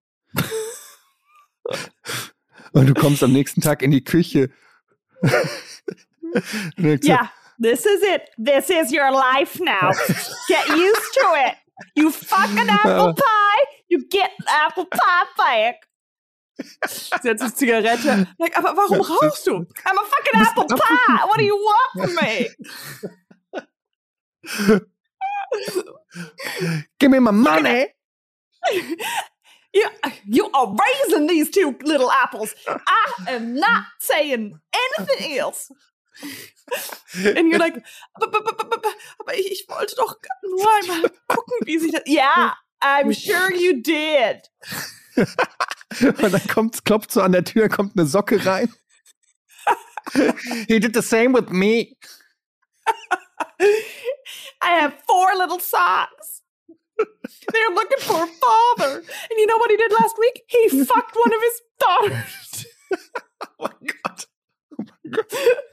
[2.72, 4.50] Und du kommst am nächsten Tag in die Küche.
[7.02, 8.22] Ja, this is it.
[8.38, 9.92] This is your life now.
[10.48, 11.56] Get used to it.
[11.96, 15.89] You fucking apple pie, you get apple pie back.
[17.22, 18.28] Sie hat sich Zigarette.
[18.38, 19.66] Like, aber warum rauchst du?
[19.86, 21.24] I'm a fucking apple pie.
[21.28, 22.50] What do you want from me?
[27.00, 27.88] Give me my money.
[29.72, 29.88] You,
[30.26, 32.56] you are raising these two little apples.
[32.68, 35.72] I am not saying anything else.
[37.24, 37.76] And you're like,
[38.16, 38.82] aber, aber, aber,
[39.20, 42.02] aber, ich, wollte doch nur einmal gucken, wie sich das.
[42.08, 44.50] Ja, I'm sure you did.
[46.02, 48.74] Und dann kommt, klopft so an der Tür, kommt eine Socke rein.
[50.68, 51.96] He did the same with me.
[54.62, 56.42] I have four little socks.
[56.98, 58.98] They're looking for a father.
[59.00, 60.44] And you know what he did last week?
[60.48, 62.66] He fucked one of his daughters.
[63.62, 64.26] Oh mein Gott.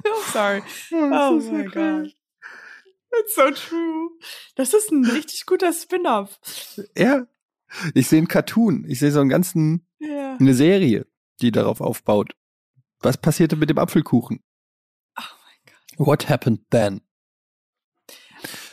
[0.05, 0.63] I'm sorry.
[0.93, 2.03] Oh, Oh so my geil.
[2.03, 2.13] god.
[3.13, 4.11] It's so true.
[4.57, 6.39] Das ist ein richtig guter Spin-off.
[6.97, 7.27] Ja.
[7.95, 8.85] Ich sehe einen Cartoon.
[8.89, 10.37] Ich sehe so einen ganzen, Ja.
[10.39, 11.07] eine Serie,
[11.41, 12.33] die darauf aufbaut.
[13.01, 14.41] Was passierte mit dem Apfelkuchen?
[15.19, 16.07] Oh mein Gott.
[16.07, 17.01] What happened then?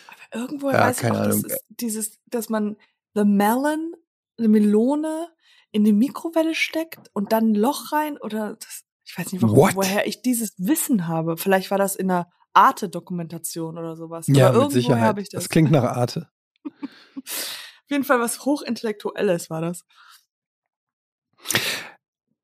[0.08, 1.46] Aber irgendwo Ja, weiß ich auch, das Ahnung.
[1.46, 2.78] ist dieses, dass man
[3.16, 3.94] the melon,
[4.38, 5.30] eine Melone
[5.72, 9.58] in die Mikrowelle steckt und dann ein Loch rein oder das, ich weiß nicht, warum,
[9.58, 9.76] What?
[9.76, 11.36] woher ich dieses Wissen habe.
[11.38, 14.28] Vielleicht war das in einer Arte-Dokumentation oder sowas.
[14.28, 15.02] Ja, Aber mit Sicherheit.
[15.04, 15.44] habe ich das.
[15.44, 16.30] das klingt nach Arte.
[17.86, 19.86] Auf jeden Fall was Hochintellektuelles war das.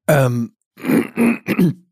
[0.07, 0.55] Ähm,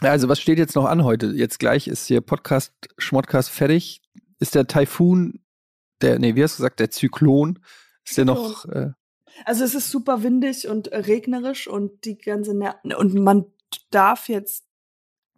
[0.00, 1.26] also, was steht jetzt noch an heute?
[1.28, 4.02] Jetzt gleich ist hier Podcast Schmodcast fertig.
[4.38, 5.44] Ist der Taifun,
[6.02, 7.60] der, nee, wie hast du gesagt, der Zyklon,
[8.04, 8.90] ist der noch, äh,
[9.44, 13.46] Also es ist super windig und äh, regnerisch und die ganze Ner und man
[13.90, 14.66] darf jetzt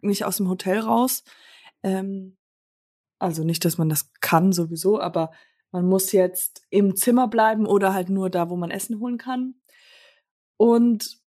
[0.01, 1.23] nicht aus dem Hotel raus.
[1.83, 2.37] Ähm,
[3.19, 5.31] also nicht, dass man das kann sowieso, aber
[5.71, 9.55] man muss jetzt im Zimmer bleiben oder halt nur da, wo man Essen holen kann.
[10.57, 11.19] Und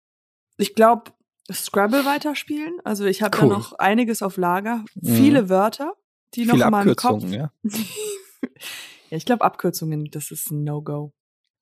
[0.56, 1.12] ich glaube,
[1.52, 2.78] Scrabble weiterspielen.
[2.84, 3.48] Also ich habe Cool.
[3.48, 4.84] da noch einiges auf Lager.
[4.94, 5.14] Mhm.
[5.14, 5.94] Viele Wörter,
[6.34, 7.24] die noch viele in meinem Kopf.
[7.24, 7.52] Ja.
[7.62, 11.12] ja, ich glaube Abkürzungen, das ist ein No-Go.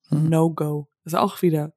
[0.09, 0.29] Mhm.
[0.29, 0.87] No-Go.
[1.03, 1.73] Das ist auch wieder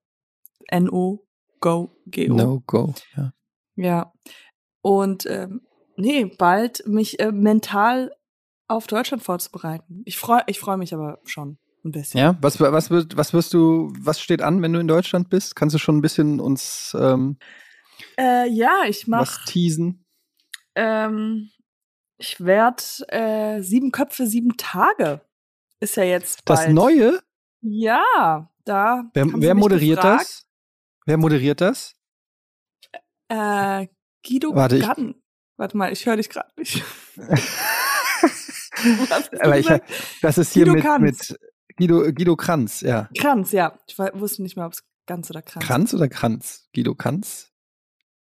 [0.68, 1.26] N-O,
[1.60, 2.34] Go, G-O.
[2.34, 3.32] No go, ja.
[3.76, 4.12] Ja.
[4.82, 5.62] Und ähm,
[5.96, 8.12] nee, bald mich äh, mental
[8.72, 10.02] auf Deutschland vorzubereiten.
[10.04, 12.18] Ich freue ich freu mich aber schon ein bisschen.
[12.20, 15.56] Ja, was, was, wird- was wirst du, was steht an, wenn du in Deutschland bist?
[15.56, 17.38] Kannst du schon ein bisschen uns ähm,
[18.18, 20.04] Äh, ja, ich was mach, teasen?
[20.74, 21.50] ähm,
[22.18, 25.20] ich werde äh, sieben Köpfe, sieben Tage.
[25.80, 26.74] Ist ja jetzt Das bald.
[26.74, 27.20] Neue?
[27.60, 29.04] Ja, da.
[29.14, 30.20] Wer, wer moderiert gefragt.
[30.22, 30.46] das?
[31.04, 31.94] Wer moderiert das?
[33.28, 33.88] Äh,
[34.24, 34.80] Guido Warte.
[35.56, 36.82] Warte mal, ich höre dich gerade nicht.
[39.40, 39.68] Aber ich,
[40.20, 41.40] das ist hier Guido mit, mit
[41.76, 43.08] Guido, Guido Kranz, ja.
[43.18, 43.78] Kranz, ja.
[43.86, 45.64] Ich wusste nicht mehr, ob es Ganz oder Kranz.
[45.64, 46.68] Kranz oder Kranz?
[46.74, 47.50] Guido Kanz?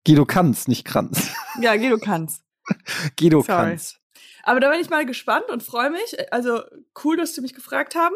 [0.06, 1.32] Guido Kanz, nicht Kranz.
[1.62, 2.44] Ja, Guido Kranz.
[3.20, 3.70] Guido Sorry.
[3.70, 4.00] Kanz.
[4.44, 6.34] Aber da bin ich mal gespannt und freue mich.
[6.34, 6.64] Also
[7.04, 8.16] cool, dass sie mich gefragt haben.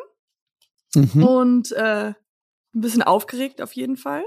[0.95, 1.23] Mhm.
[1.23, 4.23] Und äh, ein bisschen aufgeregt auf jeden Fall.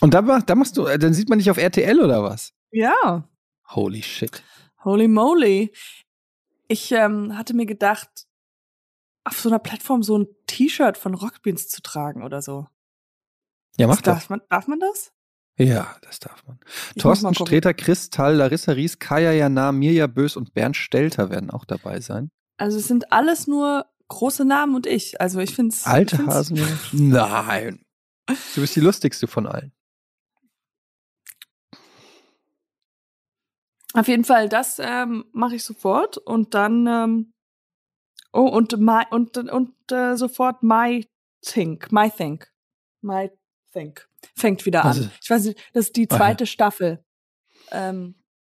[0.00, 2.52] Und da, da machst du, dann sieht man dich auf RTL oder was?
[2.70, 3.28] Ja.
[3.68, 4.42] Holy shit.
[4.84, 5.72] Holy moly.
[6.70, 8.28] Ich ähm, hatte mir gedacht,
[9.24, 12.68] auf so einer Plattform so ein T-Shirt von Rockbeans zu tragen oder so.
[13.76, 14.14] Ja, mach das.
[14.14, 15.12] darf man, darf man das?
[15.58, 16.60] Ja, das darf man.
[16.94, 17.46] Ich Thorsten gucken.
[17.46, 21.98] Sträter, Chris Tall, Larissa Ries, Kaya Jana, Mirja Bös und Bernd Stelter werden auch dabei
[22.00, 22.30] sein.
[22.56, 25.20] Also es sind alles nur große Namen und ich.
[25.20, 25.86] Also ich finde es.
[25.86, 26.64] Alte Hasen.
[26.92, 27.84] Nein.
[28.54, 29.72] Du bist die lustigste von allen.
[33.94, 37.32] Auf jeden Fall, das ähm, mache ich sofort und dann ähm,
[38.32, 41.04] oh und my, und und äh, sofort my
[41.42, 42.50] think, my think,
[43.00, 43.30] my
[43.72, 44.96] think fängt wieder an.
[44.96, 46.16] Ist- Ich weiß nicht, das ist die Ah, ja.
[46.18, 47.04] zweite Staffel.
[47.72, 48.14] Ähm,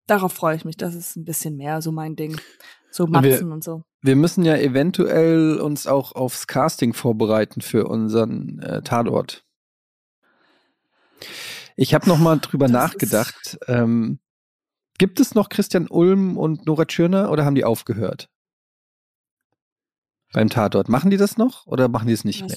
[0.07, 0.77] darauf freue ich mich.
[0.77, 2.39] Das ist ein bisschen mehr so mein Ding.
[2.91, 3.85] So Und wir- Matzen und so.
[4.03, 9.45] Wir müssen ja eventuell uns auch aufs Casting vorbereiten für unseren äh, Tatort.
[11.77, 13.59] Ich habe noch mal drüber Das nachgedacht.
[13.69, 14.19] Ähm,
[15.03, 18.31] gibt es noch Christian Ulm und Nora Tschirner oder haben die aufgehört?
[20.33, 20.89] Beim Tatort.
[20.89, 22.57] Machen die das noch oder machen die es nicht mehr?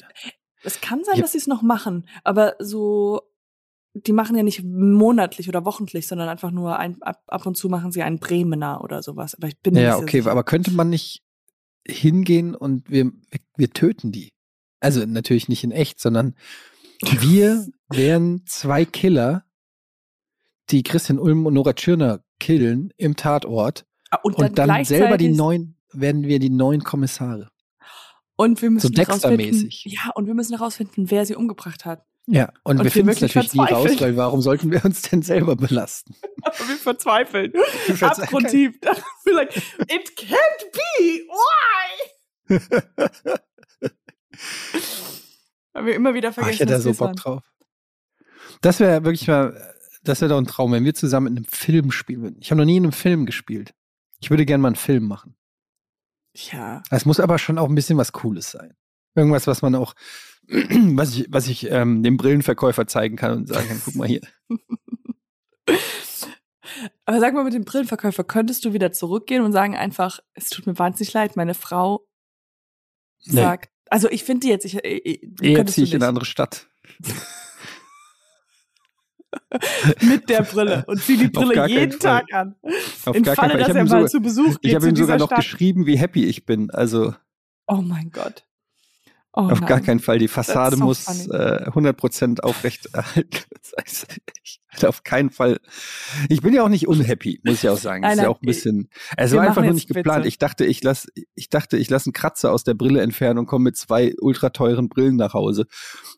[0.64, 1.24] Es kann sein, Ja.
[1.24, 3.22] dass sie es noch machen, aber so,
[3.96, 7.68] die machen ja nicht monatlich oder wochentlich, sondern einfach nur ein, ab, ab und zu
[7.68, 9.34] machen sie einen Bremener oder sowas.
[9.34, 10.32] Aber ich bin Ja, okay, sicher.
[10.32, 11.24] aber könnte man nicht
[11.88, 13.12] hingehen und wir,
[13.58, 14.34] wir töten die?
[14.80, 16.36] Also natürlich nicht in echt, sondern
[17.02, 19.45] wir wären zwei Killer,
[20.70, 25.30] die Christian Ulm und Nora Tschirner killen im Tatort Ah, und und dann selber die
[25.30, 27.50] neuen, werden wir die neuen Kommissare.
[28.36, 29.84] Und wir müssen So Dexter-mäßig.
[29.86, 32.04] herausfinden- Ja, und wir müssen herausfinden, wer sie umgebracht hat.
[32.28, 35.04] Ja, und, Und wir wir finden es natürlich nie raus, weil warum sollten wir uns
[35.04, 36.16] denn selber belasten?
[36.42, 37.54] Aber wir verzweifeln.
[38.02, 38.78] Abgrundtief.
[39.26, 41.28] Like, it can't be.
[42.50, 42.60] Why?
[45.74, 47.44] Weil wir immer wieder Ach, vergessen, ich hätte da so Bock drauf.
[48.62, 49.75] Das wäre wirklich mal,
[50.08, 52.38] das wäre doch ein Traum, wenn wir zusammen in einem Film spielen würden.
[52.40, 53.74] Ich habe noch nie in einem Film gespielt.
[54.20, 55.36] Ich würde gerne mal einen Film machen.
[56.34, 56.84] Ja.
[56.90, 58.74] Es muss aber schon auch ein bisschen was Cooles sein.
[59.16, 59.94] Irgendwas, was man auch,
[60.48, 64.22] was ich, was ich ähm, dem Brillenverkäufer zeigen kann und sagen kann, guck mal hier.
[67.06, 70.66] Aber sag mal mit dem Brillenverkäufer, könntest du wieder zurückgehen und sagen einfach, es tut
[70.68, 72.06] mir wahnsinnig leid, meine Frau
[73.26, 73.42] Nee.
[73.42, 76.26] sagt, also ich finde die jetzt, ich, ich, ich Jetzt ziehe ich in eine andere
[76.26, 76.68] Stadt.
[80.02, 82.22] mit der Brille und zieh die Brille gar jeden Fall.
[82.22, 82.56] Tag an.
[83.06, 83.62] Auf Im gar Falle, keinen Fall.
[83.62, 85.28] Ich dass habe er mal sogar, zu Besuch geht ich hab zu ihm sogar noch
[85.28, 85.38] Stadt.
[85.40, 86.72] geschrieben, wie happy ich bin.
[86.72, 87.14] Also
[87.68, 88.46] Oh mein Gott.
[89.38, 89.84] Oh auf gar nein.
[89.84, 90.18] keinen Fall.
[90.18, 91.28] Die Fassade so muss funny.
[91.34, 93.30] äh, 100% aufrecht erhalten.
[93.66, 94.08] Das
[94.78, 95.60] heißt, auf keinen Fall.
[96.30, 98.02] Ich bin ja auch nicht unhappy, muss ich auch sagen.
[98.02, 98.90] Nein, ist ja auch ein bisschen.
[99.18, 100.20] Es wir war einfach nur nicht geplant.
[100.20, 100.28] Witze.
[100.28, 103.48] Ich dachte, ich lass, ich dachte, ich lasse einen Kratzer aus der Brille entfernen und
[103.48, 105.66] komme mit zwei ultra teuren Brillen nach Hause.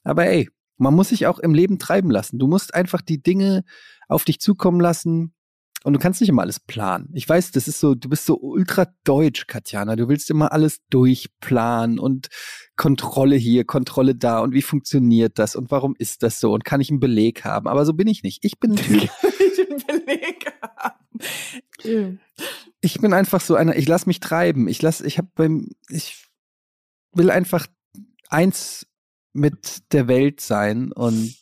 [0.04, 2.40] Aber ey, man muss sich auch im Leben treiben lassen.
[2.40, 3.64] Du musst einfach die Dinge
[4.08, 5.34] auf dich zukommen lassen.
[5.84, 7.10] Und du kannst nicht immer alles planen.
[7.14, 9.96] Ich weiß, das ist so, du bist so ultra deutsch, Katjana.
[9.96, 12.28] Du willst immer alles durchplanen und
[12.76, 16.82] Kontrolle hier, Kontrolle da und wie funktioniert das und warum ist das so und kann
[16.82, 17.68] ich einen Beleg haben?
[17.68, 18.44] Aber so bin ich nicht.
[18.44, 19.04] Ich bin ein Typ.
[19.40, 22.20] ich einen Beleg haben.
[22.82, 24.68] Ich bin einfach so einer, ich lass mich treiben.
[24.68, 26.28] Ich lass, ich habe beim, ich
[27.14, 27.68] will einfach
[28.30, 28.87] eins
[29.38, 31.36] mit der Welt sein und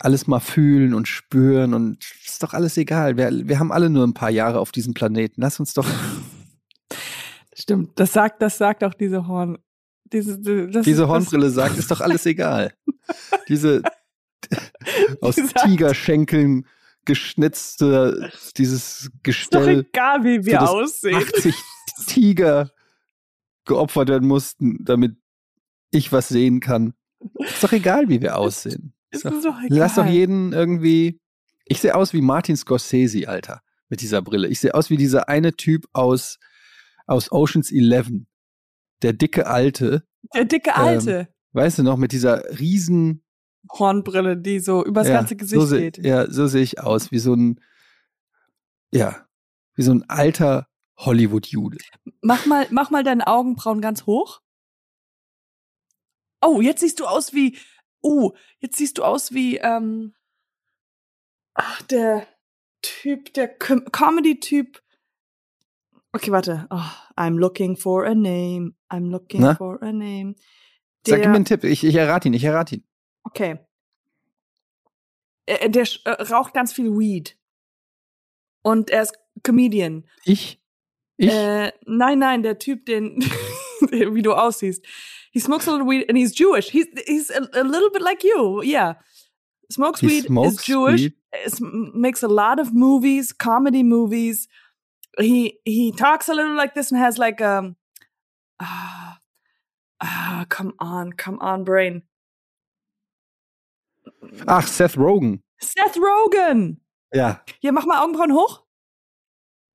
[0.00, 3.16] alles mal fühlen und spüren und ist doch alles egal.
[3.16, 5.40] Wir, wir haben alle nur ein paar Jahre auf diesem Planeten.
[5.40, 5.86] Lass uns doch
[7.54, 9.58] Stimmt, das sagt, das sagt auch diese Horn.
[10.12, 12.72] Diese, das, diese das- Hornbrille sagt, ist doch alles egal.
[13.48, 13.82] Diese
[15.20, 16.66] aus Die Tigerschenkeln
[17.04, 21.16] geschnitzte, dieses Ist doch Gestell, egal, wie wir das aussehen.
[21.16, 21.54] 80
[22.06, 22.70] Tiger
[23.64, 25.16] geopfert werden mussten, damit
[25.90, 26.94] ich was sehen kann.
[27.38, 28.92] Ist doch egal, wie wir aussehen.
[29.10, 29.78] Ist Ist doch, doch egal.
[29.78, 31.20] lass doch jeden irgendwie.
[31.64, 34.48] Ich sehe aus wie Martin Scorsese, Alter, mit dieser Brille.
[34.48, 36.38] Ich sehe aus wie dieser eine Typ aus,
[37.06, 38.10] aus Oceans 11.
[39.02, 40.04] Der dicke Alte,
[40.34, 41.28] Der dicke Alte.
[41.52, 43.22] weißt du noch, mit dieser riesen
[43.72, 46.04] Hornbrille, die so übers ja, ganze Gesicht so seh- geht.
[46.04, 47.60] Ja, so sehe ich aus, wie so ein,
[48.92, 49.26] ja,
[49.74, 50.66] wie so ein alter
[50.98, 51.78] Hollywood-Jude.
[52.22, 54.40] Mach mal, mach mal deine Augenbrauen ganz hoch.
[56.42, 57.58] Oh, jetzt siehst du aus wie,
[58.02, 60.14] oh, jetzt siehst du aus wie, ähm,
[61.54, 62.26] ach, der
[62.82, 64.82] Typ, der Com Comedy-Typ.
[66.12, 66.66] Okay, warte.
[66.70, 66.82] Oh,
[67.16, 68.74] I'm looking for a name.
[68.90, 69.54] I'm looking Na?
[69.54, 70.34] for a name.
[71.06, 72.84] Sag Der, mir einen Tipp, ich, ich errate ihn, ich errate ihn.
[73.24, 73.58] okay.
[75.46, 77.36] Äh, Der sch- äh, raucht ganz viel Weed.
[78.62, 80.08] Und er ist Comedian.
[80.24, 80.60] Ich?
[81.16, 81.30] Ich?
[81.30, 83.20] Äh, nein, nein, der Typ, den,
[83.90, 84.84] wie du aussiehst.
[85.30, 86.70] He smokes a little weed and he's Jewish.
[86.70, 88.62] He's, he's a, a little bit like you.
[88.62, 88.94] Yeah.
[89.70, 91.12] Smokes He weed, smokes is Jewish, weed?
[91.44, 94.48] is, makes a lot of movies, comedy movies.
[95.18, 97.76] He, he talks a little like this and has like, um,
[98.60, 99.18] ah,
[100.00, 102.02] ah, come on, come on, brain.
[104.48, 105.42] Ach, Seth Rogen.
[105.60, 106.80] Seth Rogen.
[107.12, 107.40] Ja.
[107.62, 108.64] Mach mal Augenbrauen hoch.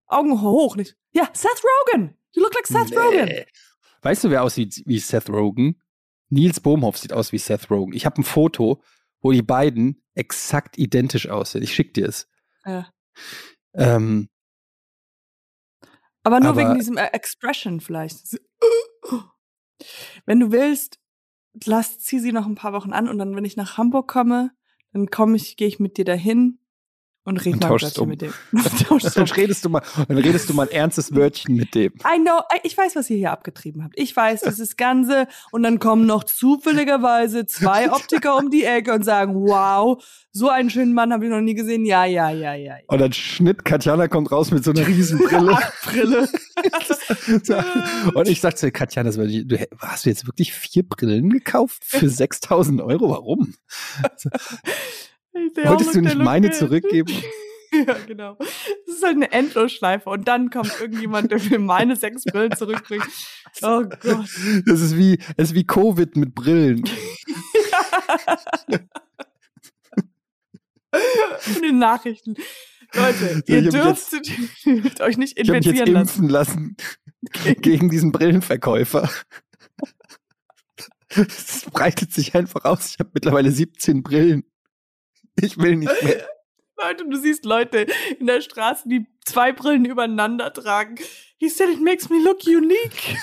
[0.07, 0.95] Augen hoch, nicht.
[1.11, 2.15] Ja, Seth Rogen.
[2.33, 3.45] You look like Seth Rogen.
[4.05, 5.81] Weißt du, wer aussieht wie Seth Rogen?
[6.29, 7.93] Nils Bohmhoff sieht aus wie Seth Rogen.
[7.93, 8.83] Ich habe ein Foto,
[9.19, 11.63] wo die beiden exakt identisch aussehen.
[11.63, 12.29] Ich schick dir es.
[12.65, 12.87] Ja.
[13.73, 14.29] Ähm,
[16.21, 18.27] Aber nur Aber- wegen diesem äh, Expression vielleicht.
[18.27, 18.37] So,
[20.27, 20.99] Wenn du willst,
[21.65, 24.51] lass, zieh sie noch ein paar Wochen an und dann, wenn ich nach Hamburg komme,
[24.93, 26.59] dann komme ich, gehe ich mit dir dahin
[27.25, 28.09] Und red Und tauschst um.
[28.09, 28.33] mit dem.
[28.87, 29.31] Tauschst Dann um.
[29.31, 31.91] redest du mal, dann redest du mal ein ernstes Wörtchen mit dem.
[31.95, 33.97] I know, ich weiß, was ihr hier abgetrieben habt.
[33.97, 35.27] Ich weiß, das ist Ganze.
[35.51, 40.69] Und dann kommen noch zufälligerweise zwei Optiker um die Ecke und sagen, wow, so einen
[40.69, 41.83] schönen Mann habe ich noch nie gesehen.
[41.85, 42.75] Ja, ja, ja, ja.
[42.75, 42.83] ja.
[42.87, 45.57] Und dann Schnitt, Katjana kommt raus mit so einer riesen Brille.
[45.83, 46.29] Brille.
[48.13, 52.81] Und ich sag zu Katjana, du, hast du jetzt wirklich vier Brillen gekauft für 6000
[52.81, 53.09] Euro?
[53.09, 53.55] Warum?
[55.35, 57.13] Wolltest du nicht meine zurückgeben?
[57.73, 58.35] Ja, genau.
[58.37, 58.47] Das
[58.95, 60.09] ist halt eine Endlosschleife.
[60.09, 63.05] Und dann kommt irgendjemand, der mir meine sechs Brillen zurückbringt.
[63.61, 64.29] Oh Gott.
[64.65, 66.85] Das ist wie, das ist wie Covid mit Brillen.
[71.57, 72.35] In den Nachrichten.
[72.93, 75.99] Leute, ihr ich dürft euch nicht Ich habe mich jetzt infizieren lassen.
[75.99, 76.77] impfen lassen
[77.61, 79.09] gegen diesen Brillenverkäufer.
[81.09, 82.91] Es breitet sich einfach aus.
[82.91, 84.43] Ich habe mittlerweile 17 Brillen.
[85.41, 86.27] Ich will nicht mehr.
[86.77, 87.87] Leute, du siehst Leute
[88.19, 90.95] in der Straße, die zwei Brillen übereinander tragen.
[91.37, 93.17] He said it makes me look unique.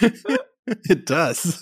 [1.06, 1.60] Das.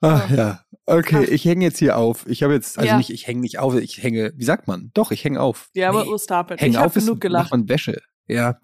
[0.00, 0.60] Ach ja.
[0.86, 2.26] Okay, ich hänge jetzt hier auf.
[2.26, 2.96] Ich habe jetzt, also Ja.
[2.98, 4.90] nicht, ich hänge nicht auf, ich hänge, wie sagt man?
[4.92, 5.70] Doch, ich hänge auf.
[5.74, 6.60] ja, aber Nee, oh, stop it.
[6.60, 7.50] Hängen Ich habe auf ist genug macht gelacht.
[7.52, 8.02] man Wäsche.
[8.26, 8.58] Ja.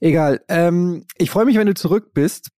[0.00, 0.44] Egal.
[0.48, 2.50] Ähm, ich freue mich, wenn du zurück bist.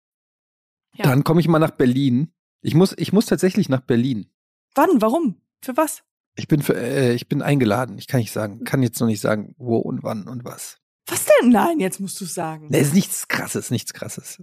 [0.93, 1.05] Ja.
[1.05, 2.33] Dann komme ich mal nach Berlin.
[2.61, 4.29] Ich muss, ich muss tatsächlich nach Berlin.
[4.75, 5.01] Wann?
[5.01, 5.41] Warum?
[5.61, 6.03] Für was?
[6.35, 7.97] Ich bin, für, äh, ich bin eingeladen.
[7.97, 10.77] Ich kann nicht sagen, kann jetzt noch nicht sagen, wo und wann und was.
[11.07, 11.49] Was denn?
[11.49, 12.67] Nein, jetzt musst du sagen.
[12.69, 14.41] Nee, ist nichts krasses, nichts krasses.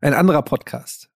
[0.00, 1.10] Ein anderer Podcast.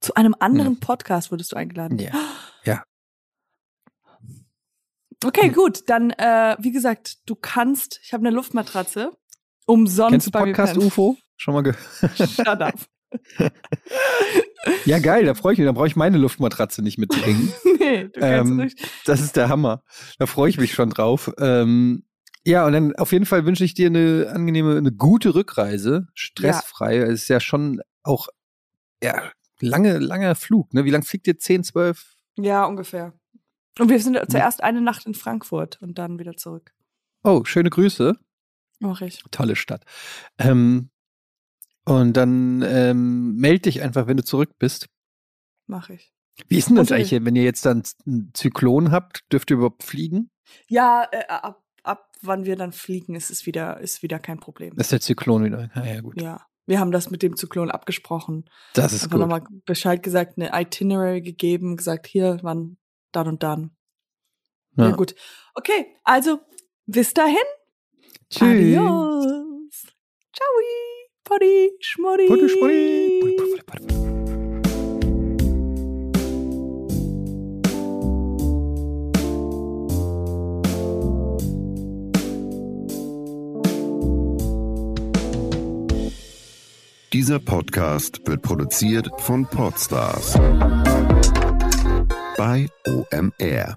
[0.00, 1.98] Zu einem anderen Podcast wurdest du eingeladen.
[1.98, 2.12] Ja.
[2.64, 2.82] Ja.
[5.24, 5.88] Okay, gut.
[5.88, 9.12] Dann, äh, wie gesagt, du kannst, ich habe eine Luftmatratze.
[9.66, 10.76] Umsonst Kennst du Podcast.
[10.76, 11.16] UFO?
[11.36, 11.80] Schon mal gehört?
[12.16, 12.74] Shut up.
[14.84, 15.66] Ja, geil, da freue ich mich.
[15.66, 17.52] Dann brauche ich meine Luftmatratze nicht mitbringen.
[17.78, 18.74] nee, du kannst Ähm, ruhig.
[19.04, 19.82] Das ist der Hammer.
[20.18, 21.32] Da freue ich mich schon drauf.
[21.38, 22.04] Ähm,
[22.44, 26.98] ja, und dann auf jeden Fall wünsche ich dir eine angenehme, eine gute Rückreise, stressfrei.
[26.98, 28.28] Es ist ja schon auch
[29.02, 30.72] ja, lange, langer Flug.
[30.72, 30.84] Ne?
[30.84, 31.38] Wie lang fliegt ihr?
[31.38, 32.16] 10, 12?
[32.36, 33.12] Ja, ungefähr.
[33.78, 36.72] Und wir sind zuerst eine Nacht in Frankfurt und dann wieder zurück.
[37.22, 38.16] Oh, schöne Grüße.
[38.80, 39.22] Mach ich.
[39.30, 39.84] Tolle Stadt.
[40.38, 40.90] Ähm,
[41.84, 44.88] und dann ähm, melde dich einfach, wenn du zurück bist.
[45.66, 46.12] Mach ich.
[46.48, 46.94] Wie ist denn das Okay.
[47.02, 49.24] eigentlich, wenn ihr jetzt dann einen Zyklon habt?
[49.32, 50.30] Dürft ihr überhaupt fliegen?
[50.68, 54.76] Ja, äh, ab, ab wann wir dann fliegen, ist es wieder, ist wieder kein Problem.
[54.78, 55.70] Ist der Zyklon wieder.
[55.74, 56.20] Ah, ja, gut.
[56.20, 56.46] Ja.
[56.66, 58.44] Wir haben das mit dem Zyklon abgesprochen.
[58.74, 59.20] Das ist Einfach gut.
[59.20, 62.76] nochmal Bescheid gesagt, eine Itinerary gegeben, gesagt, hier, wann,
[63.12, 63.76] dann und dann.
[64.76, 64.88] Ja.
[64.88, 64.96] Ja.
[64.96, 65.14] gut.
[65.54, 66.40] Okay, also
[66.86, 67.36] bis dahin.
[68.30, 68.42] Tschüss.
[68.42, 69.24] Adios.
[70.32, 70.48] Ciao.
[71.24, 71.70] Putti,
[72.02, 74.10] Putti, Putti, Putti.
[87.12, 90.38] Dieser Podcast wird produziert von Podstars
[92.40, 93.76] bei OMR.